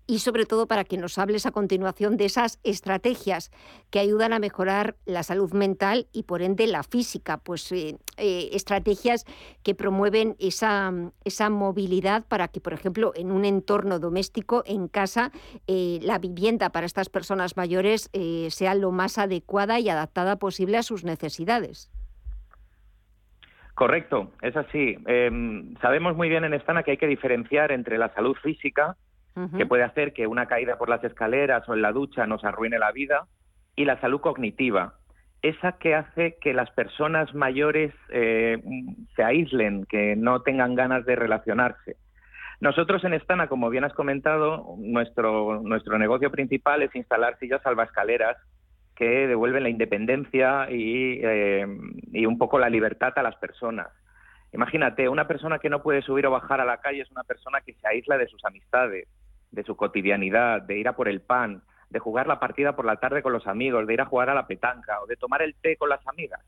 [0.07, 3.51] y sobre todo para que nos hables a continuación de esas estrategias
[3.89, 8.49] que ayudan a mejorar la salud mental y por ende la física, pues eh, eh,
[8.53, 9.25] estrategias
[9.63, 10.91] que promueven esa,
[11.23, 15.31] esa movilidad para que, por ejemplo, en un entorno doméstico, en casa,
[15.67, 18.09] eh, la vivienda para estas personas mayores
[18.49, 21.91] sea lo más adecuada y adaptada posible a sus necesidades.
[23.75, 24.97] Correcto, es así.
[25.07, 28.95] Em, sabemos muy bien en Estana que hay que diferenciar entre la salud física,
[29.57, 32.77] que puede hacer que una caída por las escaleras o en la ducha nos arruine
[32.77, 33.27] la vida,
[33.75, 34.93] y la salud cognitiva,
[35.41, 38.61] esa que hace que las personas mayores eh,
[39.15, 41.97] se aíslen, que no tengan ganas de relacionarse.
[42.61, 48.37] Nosotros en Estana, como bien has comentado, nuestro, nuestro negocio principal es instalar sillas salvaescaleras
[48.95, 51.65] que devuelven la independencia y, eh,
[52.13, 53.87] y un poco la libertad a las personas.
[54.53, 57.59] Imagínate, una persona que no puede subir o bajar a la calle es una persona
[57.61, 59.09] que se aísla de sus amistades,
[59.53, 62.97] de su cotidianidad, de ir a por el pan, de jugar la partida por la
[62.97, 65.55] tarde con los amigos, de ir a jugar a la petanca o de tomar el
[65.55, 66.41] té con las amigas,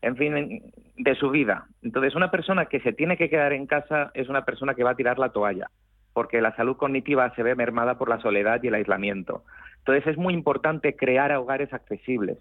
[0.00, 1.66] en fin, de su vida.
[1.82, 4.92] Entonces, una persona que se tiene que quedar en casa es una persona que va
[4.92, 5.70] a tirar la toalla,
[6.14, 9.44] porque la salud cognitiva se ve mermada por la soledad y el aislamiento.
[9.78, 12.38] Entonces, es muy importante crear hogares accesibles.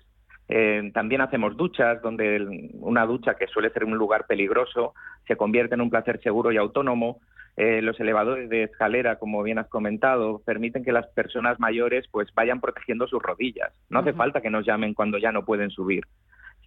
[0.49, 4.93] Eh, también hacemos duchas, donde una ducha que suele ser un lugar peligroso
[5.27, 7.19] se convierte en un placer seguro y autónomo.
[7.57, 12.31] Eh, los elevadores de escalera, como bien has comentado, permiten que las personas mayores pues
[12.35, 13.73] vayan protegiendo sus rodillas.
[13.89, 16.03] No hace falta que nos llamen cuando ya no pueden subir.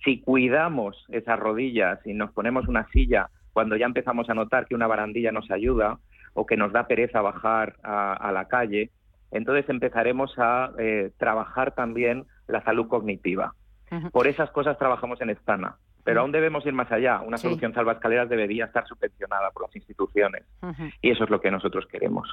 [0.05, 4.75] Si cuidamos esas rodillas y nos ponemos una silla cuando ya empezamos a notar que
[4.75, 5.99] una barandilla nos ayuda
[6.35, 8.91] o que nos da pereza bajar a, la calle,
[9.31, 13.55] entonces empezaremos a eh, trabajar también la salud cognitiva.
[14.13, 15.77] Por esas cosas trabajamos en Estana.
[16.05, 17.21] Pero aún debemos ir más allá.
[17.21, 20.45] Una solución salva escaleras debería estar subvencionada por las instituciones.
[21.03, 22.29] Y eso es lo que nosotros queremos.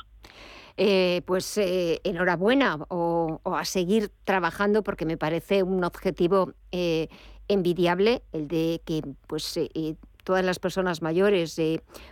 [0.80, 7.08] Eh, pues eh, enhorabuena o, a seguir trabajando porque me parece un objetivo eh,
[7.48, 9.60] envidiable el de que pues
[10.24, 11.60] todas las personas mayores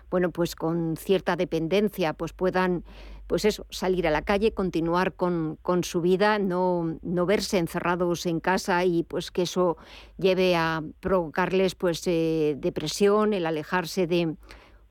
[0.09, 2.83] bueno pues con cierta dependencia pues puedan
[3.27, 8.39] pues eso, salir a la calle, continuar con, su vida, no, no, verse encerrados en
[8.39, 9.77] casa y pues que eso
[10.17, 14.35] lleve a provocarles pues eh, depresión, el alejarse de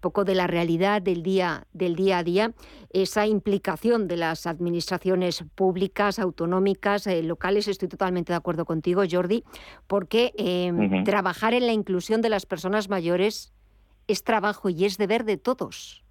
[0.00, 2.52] poco de la realidad del día, del día a día,
[2.90, 7.68] esa implicación de las administraciones públicas, autonómicas, eh, locales.
[7.68, 9.44] Estoy totalmente de acuerdo contigo, Jordi,
[9.86, 13.54] porque em, trabajar en la inclusión de las personas mayores
[14.06, 16.03] es trabajo y es deber de todos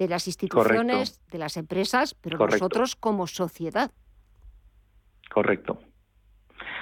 [0.00, 3.90] de las instituciones, de las empresas, pero nosotros como sociedad.
[5.30, 5.78] Correcto.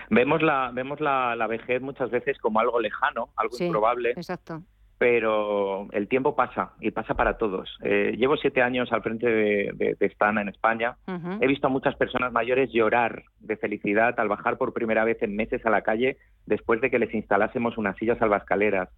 [0.08, 4.10] Vemos la, vemos la, vejez muchas veces como algo lejano, algo improbable.
[4.10, 4.62] Exacto.
[4.98, 7.76] Pero el tiempo pasa y pasa para todos.
[7.82, 10.96] Eh, llevo siete años al frente de, de, Stana en España.
[11.40, 15.34] He visto a muchas personas mayores llorar de felicidad al bajar por primera vez en
[15.34, 18.88] meses a la calle después de que les instalásemos unas sillas salvascaleras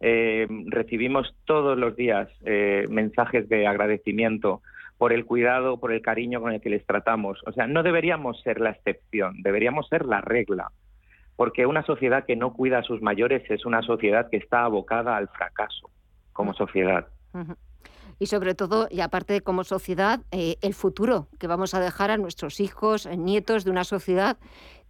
[0.00, 4.62] eh, recibimos todos los días eh, mensajes de agradecimiento
[4.96, 7.38] por el cuidado, por el cariño con el que les tratamos.
[7.46, 10.72] O sea, no deberíamos ser la excepción, deberíamos ser la regla,
[11.36, 15.16] porque una sociedad que no cuida a sus mayores es una sociedad que está abocada
[15.16, 15.90] al fracaso
[16.32, 17.06] como sociedad.
[18.18, 22.10] Y sobre todo, y aparte de como sociedad, eh, el futuro que vamos a dejar
[22.10, 24.36] a nuestros hijos, nietos de una sociedad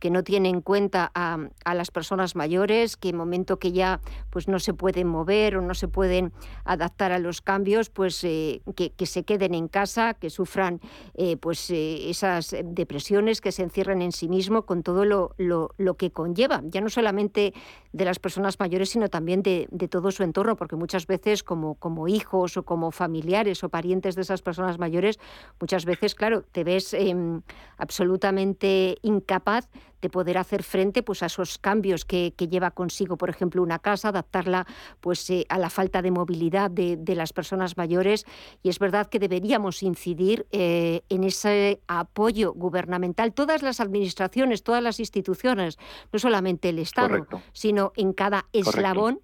[0.00, 1.38] que no tiene en cuenta a,
[1.74, 5.74] las personas mayores, que en momento que ya pues no se pueden mover o no
[5.74, 6.32] se pueden
[6.64, 10.80] adaptar a los cambios, pues eh, que, se queden en casa, que sufran
[11.14, 15.94] eh, pues eh, esas depresiones, que se encierren en sí mismo con todo lo, lo,
[15.96, 17.52] que conlleva, ya no solamente
[17.92, 22.08] de las personas mayores, sino también de, todo su entorno, porque muchas veces como, como
[22.08, 25.18] hijos o como familiares o parientes de esas personas mayores,
[25.60, 27.42] muchas veces, claro, te ves em,
[27.76, 29.68] absolutamente incapaz
[30.00, 34.08] de poder hacer frente pues, a esos cambios que, lleva consigo, por ejemplo, una casa,
[34.08, 34.66] adaptarla
[35.00, 38.24] pues, eh, a la falta de movilidad de, las personas mayores.
[38.62, 43.34] Y es verdad que deberíamos incidir eh, en ese apoyo gubernamental.
[43.34, 45.78] Todas las administraciones, todas las instituciones,
[46.12, 49.20] no solamente el Estado, sino en cada eslabón,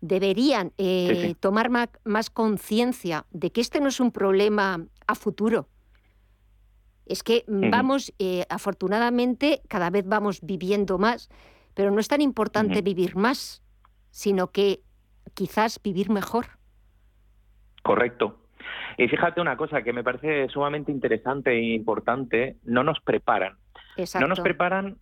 [0.00, 1.70] deberían eh, tomar
[2.04, 5.68] más conciencia de que este no es un problema a futuro
[7.08, 11.28] es que vamos, eh, afortunadamente, cada vez vamos viviendo más,
[11.74, 13.62] pero no es tan importante vivir más,
[14.10, 14.80] sino que
[15.34, 16.46] quizás vivir mejor.
[17.82, 18.38] Correcto.
[18.96, 23.56] Y fíjate una cosa que me parece sumamente interesante e importante, no nos preparan.
[24.20, 24.96] No nos preparan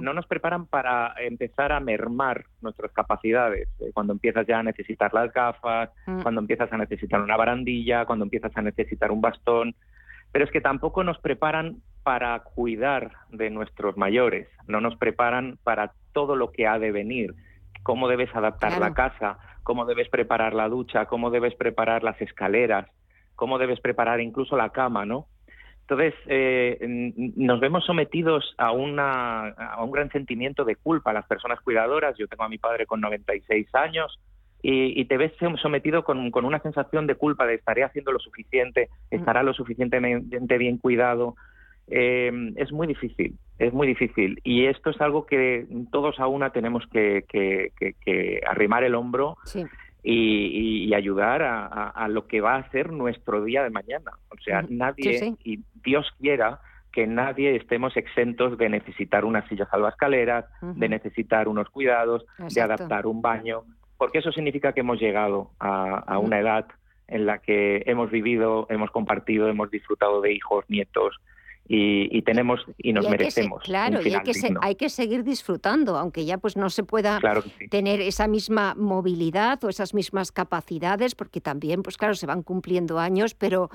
[0.00, 3.68] no nos preparan para empezar a mermar nuestras capacidades.
[3.78, 6.22] Eh, cuando empiezas ya a necesitar las gafas, mm.
[6.22, 9.76] cuando empiezas a necesitar una barandilla, cuando empiezas a necesitar un bastón,
[10.34, 15.92] pero es que tampoco nos preparan para cuidar de nuestros mayores, no nos preparan para
[16.12, 17.34] todo lo que ha de venir,
[17.84, 22.90] cómo debes adaptar la casa, cómo debes preparar la ducha, cómo debes preparar las escaleras,
[23.36, 25.28] cómo debes preparar incluso la cama, ¿no?
[25.82, 31.60] Entonces, eh, nos vemos sometidos a, una, a un gran sentimiento de culpa las personas
[31.60, 32.16] cuidadoras.
[32.18, 34.18] Yo tengo a mi padre con 96 años,
[34.66, 39.16] y, te ves sometido con, una sensación de culpa de estaré haciendo lo suficiente, mm.
[39.16, 41.36] estará lo suficientemente bien cuidado.
[41.86, 44.40] Em, es muy difícil, es muy difícil.
[44.42, 47.24] Y esto es algo que todos a una tenemos que,
[48.46, 49.36] arrimar el hombro
[50.02, 54.12] y, ayudar a, lo que va a ser nuestro día de mañana.
[54.30, 56.60] O sea, nadie, y Dios quiera,
[56.90, 63.06] que nadie estemos exentos de necesitar una silla salvascaleras, de necesitar unos cuidados, de adaptar
[63.06, 63.64] un baño
[64.04, 66.66] porque eso significa que hemos llegado a, una edad
[67.08, 71.16] en la que hemos vivido, hemos compartido, hemos disfrutado de hijos, nietos,
[71.66, 73.62] y, tenemos y nos merecemos.
[73.62, 77.18] claro, y hay que, hay que, seguir disfrutando, aunque ya pues no se pueda
[77.70, 82.98] tener esa misma movilidad o esas mismas capacidades, porque también, pues claro, se van cumpliendo
[82.98, 83.70] años, pero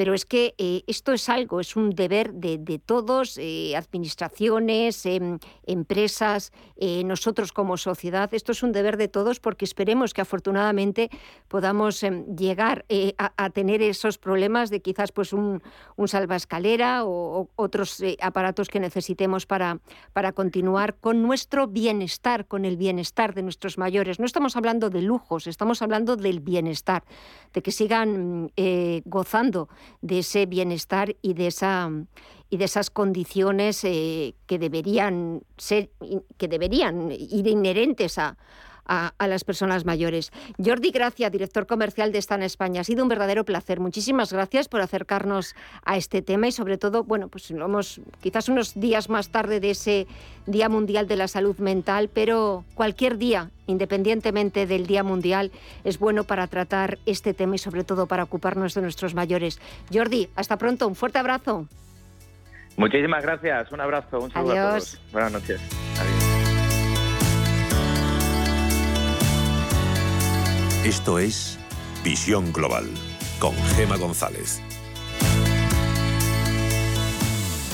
[0.00, 5.38] pero es que eh, esto es algo, es un deber de, todos, eh, administraciones, em,
[5.66, 11.10] empresas, eh, nosotros como sociedad, esto es un deber de todos porque esperemos que afortunadamente
[11.48, 12.86] podamos em, llegar
[13.18, 15.62] a, tener esos problemas de quizás pues un,
[15.96, 19.80] un salvaescalera o, otros aparatos que necesitemos para,
[20.14, 24.18] para continuar con nuestro bienestar, con el bienestar de nuestros mayores.
[24.18, 27.04] No estamos hablando de lujos, estamos hablando del bienestar,
[27.52, 28.50] de que sigan
[29.04, 29.68] gozando
[30.00, 31.90] de ese bienestar y de esa
[32.48, 35.90] y de esas condiciones eh, que deberían ser
[36.36, 38.36] que deberían ir inherentes a,
[38.90, 40.32] a, las personas mayores.
[40.62, 43.78] Jordi Gracia, director comercial de Estana España, ha sido un verdadero placer.
[43.78, 48.48] Muchísimas gracias por acercarnos a este tema y sobre todo, bueno, pues lo hemos quizás
[48.48, 50.06] unos días más tarde de ese
[50.46, 55.52] Día Mundial de la Salud Mental, pero cualquier día, independientemente del Día Mundial,
[55.84, 59.60] es bueno para tratar este tema y sobre todo para ocuparnos de nuestros mayores.
[59.92, 61.68] Jordi, hasta pronto, un fuerte abrazo.
[62.76, 65.00] Muchísimas gracias, un abrazo, un saludo a todos.
[65.12, 65.60] Buenas noches.
[70.84, 71.58] Esto es
[72.02, 72.88] Visión Global
[73.38, 74.62] con Gema González.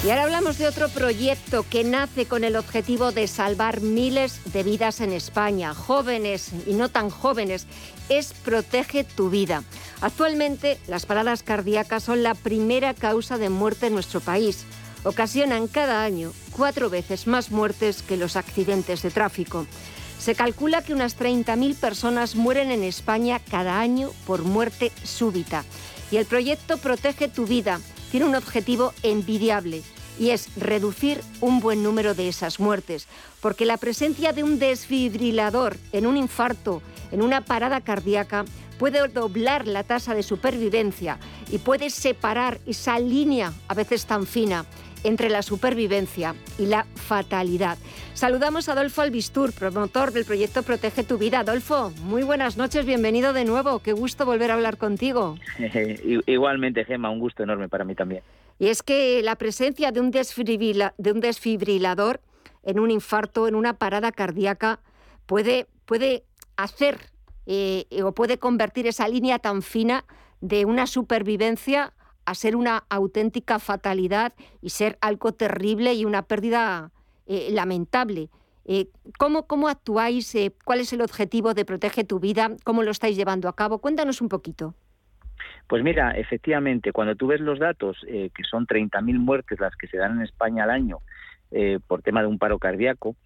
[0.04, 4.64] Y ahora hablamos de otro proyecto que nace con el objetivo de salvar miles de
[4.64, 7.68] vidas en España, jóvenes y no tan jóvenes.
[8.08, 9.62] Es Protege tu vida.
[10.00, 14.64] Actualmente las paradas cardíacas son la primera causa de muerte en nuestro país.
[15.04, 19.64] Ocasionan cada año cuatro veces más muertes que los accidentes de tráfico.
[20.18, 25.64] Se calcula que unas 30.000 personas mueren en España cada año por muerte súbita.
[26.10, 29.82] Y el proyecto Protege tu vida tiene un objetivo envidiable
[30.18, 33.06] y es reducir un buen número de esas muertes,
[33.40, 38.44] porque la presencia de un desfibrilador en un infarto, en una parada cardíaca,
[38.78, 41.18] puede doblar la tasa de supervivencia
[41.50, 44.66] y puede separar esa línea a veces tan fina
[45.06, 47.78] entre la supervivencia y la fatalidad.
[48.14, 51.40] Saludamos a Adolfo Albistur, promotor del proyecto Protege tu Vida.
[51.40, 53.80] Adolfo, muy buenas noches, bienvenido de nuevo.
[53.80, 55.36] Qué gusto volver a hablar contigo.
[56.26, 58.22] Igualmente, Gemma, un gusto enorme para mí también.
[58.58, 62.20] Y es que la presencia de un, desfibrilador
[62.62, 64.80] en un infarto, en una parada cardíaca,
[65.26, 66.24] puede, puede
[66.56, 66.98] hacer
[67.46, 70.04] eh, o puede convertir esa línea tan fina
[70.40, 71.92] de una supervivencia
[72.26, 76.90] a ser una auténtica fatalidad y ser algo terrible y una pérdida
[77.26, 78.28] eh, lamentable.
[78.66, 80.34] Eh, ¿cómo, ¿cómo, actuáis?
[80.34, 82.50] Eh, ¿Cuál es el objetivo de Protege tu Vida?
[82.64, 83.78] ¿Cómo lo estáis llevando a cabo?
[83.78, 84.74] Cuéntanos un poquito.
[85.68, 89.96] Pues mira, efectivamente, cuando tú ves los datos, que son 30.000 muertes las que se
[89.96, 90.98] dan en España al año,
[91.86, 93.16] por tema de un paro cardíaco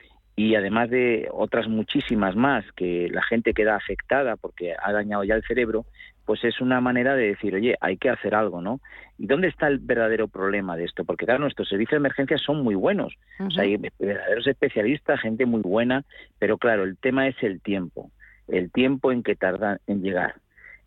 [0.40, 5.34] y además de otras muchísimas más que la gente queda afectada porque ha dañado ya
[5.34, 5.84] el cerebro,
[6.30, 8.78] pues es una manera de decir, oye, hay que hacer algo, ¿no?
[9.18, 11.04] ¿Y dónde está el verdadero problema de esto?
[11.04, 15.44] Porque claro, nuestros servicios de emergencia son muy buenos, o sea, hay verdaderos especialistas, gente
[15.44, 16.04] muy buena,
[16.38, 18.12] pero claro, el tema es el tiempo,
[18.46, 20.36] el tiempo en que tardan en llegar.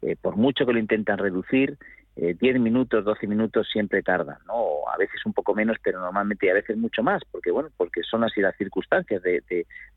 [0.01, 1.77] Eh, por mucho que lo intentan reducir,
[2.15, 4.87] eh, 10 minutos, 12 minutos siempre tardan, ¿no?
[4.93, 8.23] A veces un poco menos, pero normalmente a veces mucho más, porque bueno, porque son
[8.23, 9.41] así las circunstancias de,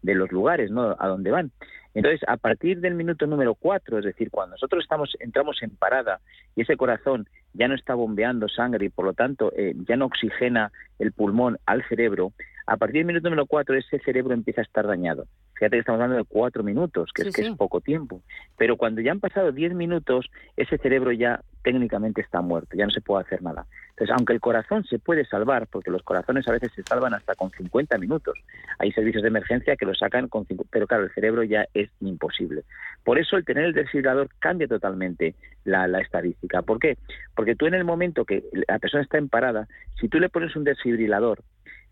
[0.02, 0.96] de, los lugares, ¿no?
[0.98, 1.50] A dónde van.
[1.92, 6.20] Entonces, a partir del minuto número 4, es decir, cuando nosotros estamos entramos en parada
[6.54, 10.06] y ese corazón ya no está bombeando sangre y por lo tanto eh, ya no
[10.06, 12.32] oxigena el pulmón al cerebro,
[12.66, 15.26] a partir del minuto número 4 ese cerebro empieza a estar dañado.
[15.54, 18.20] Fíjate que estamos hablando de cuatro minutos, que es que es poco tiempo.
[18.58, 22.90] Pero cuando ya han pasado diez minutos, ese cerebro ya técnicamente está muerto, ya no
[22.90, 23.66] se puede hacer nada.
[23.90, 27.34] Entonces, aunque el corazón se puede salvar, porque los corazones a veces se salvan hasta
[27.34, 28.38] con 50 minutos,
[28.78, 31.88] hay servicios de emergencia que lo sacan con cinco, pero claro, el cerebro ya es
[32.00, 32.64] imposible.
[33.02, 36.60] Por eso el tener el desfibrilador cambia totalmente la, la estadística.
[36.60, 36.98] ¿Por qué?
[37.34, 39.66] Porque tú en el momento que la persona está en parada,
[39.98, 41.42] si tú le pones un desfibrilador,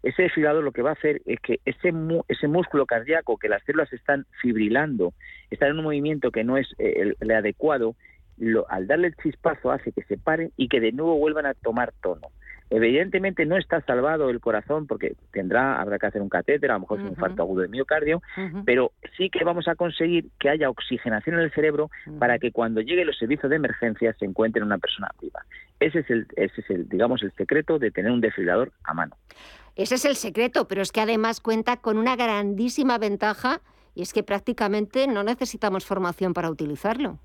[0.05, 1.93] ese desfibrilador lo que va a hacer es que ese,
[2.29, 5.15] ese músculo cardíaco que las células están fibrilando,
[5.51, 7.97] está en un movimiento que no es eh, el, adecuado,
[8.37, 11.55] lo, al darle el chispazo hace que se paren y que de nuevo vuelvan a
[11.55, 12.29] tomar tono.
[12.71, 16.81] Evidentemente no está salvado el corazón porque tendrá, habrá que hacer un catéter, a lo
[16.81, 18.23] mejor es un infarto agudo de miocardio,
[18.65, 22.81] pero sí que vamos a conseguir que haya oxigenación en el cerebro para que cuando
[22.81, 25.45] llegue los servicios de emergencia se encuentre una persona viva.
[25.81, 29.17] Ese es el, ese es el, digamos, el secreto de tener un desfibrilador a mano.
[29.77, 33.61] Ese es el secreto, pero es que además cuenta con una grandísima ventaja
[33.95, 37.19] y es que prácticamente no necesitamos formación para utilizarlo.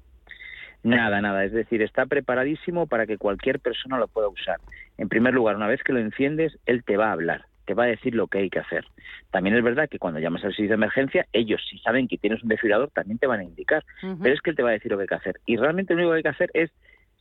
[0.84, 1.44] Nada, nada.
[1.44, 4.60] Es decir, está preparadísimo para que cualquier persona lo pueda usar.
[4.98, 7.84] En primer lugar, una vez que lo enciendes, él te va a hablar, te va
[7.84, 8.86] a decir lo que hay que hacer.
[9.30, 12.42] También es verdad que cuando llamas al servicio de emergencia, ellos, si saben que tienes
[12.42, 13.84] un desfibrilador, también te van a indicar.
[14.02, 15.40] Pero es que él te va a decir lo que hay que hacer.
[15.46, 16.72] Y realmente lo único que hay que hacer es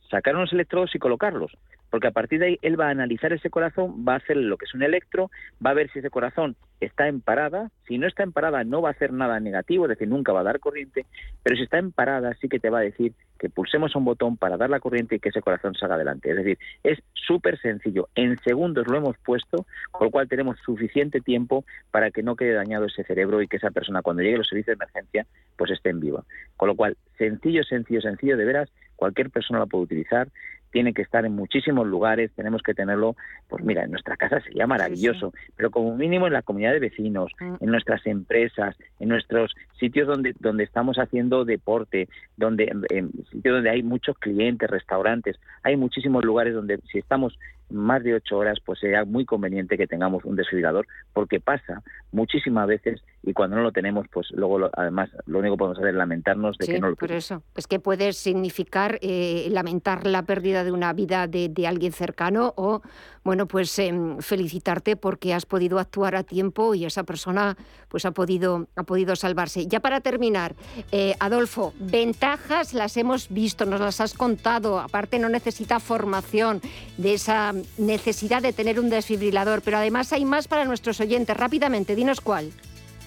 [0.09, 1.51] sacar unos electrodos y colocarlos
[1.89, 4.57] porque a partir de ahí él va a analizar ese corazón, va a hacer lo
[4.57, 5.31] que es un electro,
[5.65, 8.81] va a ver si ese corazón está en parada, si no está en parada no
[8.81, 11.05] va a hacer nada negativo, es decir, nunca va a dar corriente,
[11.43, 14.37] pero si está en parada sí que te va a decir que pulsemos un botón
[14.37, 16.29] para dar la corriente y que ese corazón salga adelante.
[16.29, 21.21] Es decir, es súper sencillo, en segundos lo hemos puesto, con lo cual tenemos suficiente
[21.21, 24.39] tiempo para que no quede dañado ese cerebro y que esa persona cuando llegue a
[24.39, 25.25] los servicios de emergencia
[25.57, 26.23] pues esté en viva.
[26.57, 30.27] Con lo cual, sencillo, sencillo, sencillo, de veras, cualquier persona lo puede utilizar
[30.71, 33.15] tiene que estar en muchísimos lugares, tenemos que tenerlo,
[33.47, 37.31] pues mira, en nuestra casa sería maravilloso, pero como mínimo en la comunidad de vecinos,
[37.39, 37.55] mm.
[37.59, 42.07] en nuestras empresas, en nuestros sitios donde, donde estamos haciendo deporte,
[42.37, 47.37] donde, en sitios donde hay muchos clientes, restaurantes, hay muchísimos lugares donde si estamos
[47.69, 52.67] más de ocho horas, pues sería muy conveniente que tengamos un desfibrilador, porque pasa muchísimas
[52.67, 55.95] veces y cuando no lo tenemos, pues luego además lo único que podemos hacer es
[55.95, 57.43] lamentarnos de que no lo por eso.
[57.55, 62.81] Es que puede significar eh, lamentar la pérdida de una vida de, alguien cercano o,
[63.23, 67.57] bueno, pues em, felicitarte porque has podido actuar a tiempo y esa persona
[67.89, 69.67] pues ha podido, ha podido salvarse.
[69.67, 70.55] Ya para terminar,
[70.91, 76.61] eh, Adolfo, ventajas las hemos visto, nos las has contado, aparte no necesita formación
[76.97, 81.35] de esa necesidad de tener un desfibrilador, pero además hay más para nuestros oyentes.
[81.35, 82.51] Rápidamente, dinos cuál.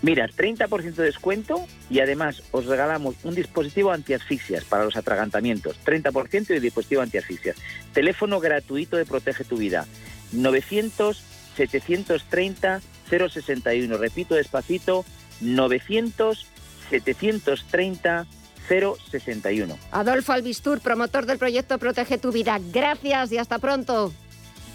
[0.03, 5.79] Mira, 30% de descuento y además os regalamos un dispositivo antiasfixias para los atragantamientos.
[5.85, 7.57] 30% de dispositivo antiasfixias.
[7.93, 9.87] Teléfono gratuito de Protege tu Vida.
[10.33, 11.23] 900
[11.57, 13.97] 730 061.
[13.97, 15.05] Repito despacito,
[15.41, 16.47] 900
[16.91, 18.27] 730
[18.69, 19.79] 061.
[19.93, 22.59] Adolfo Albistur, promotor del proyecto Protege tu Vida.
[22.73, 24.13] Gracias y hasta pronto.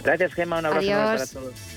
[0.04, 0.60] Gracias, Gemma.
[0.60, 1.77] Un abrazo para todos.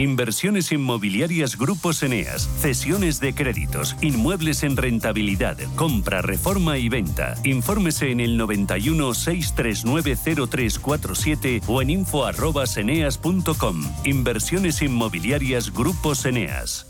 [0.00, 7.34] Inversiones inmobiliarias Grupos Eneas, cesiones de créditos, inmuebles en rentabilidad, compra, reforma y venta.
[7.44, 10.16] Infórmese en el 91 639
[10.48, 13.82] 0347 o en info@eneas.com.
[14.04, 16.89] Inversiones inmobiliarias Grupos Eneas.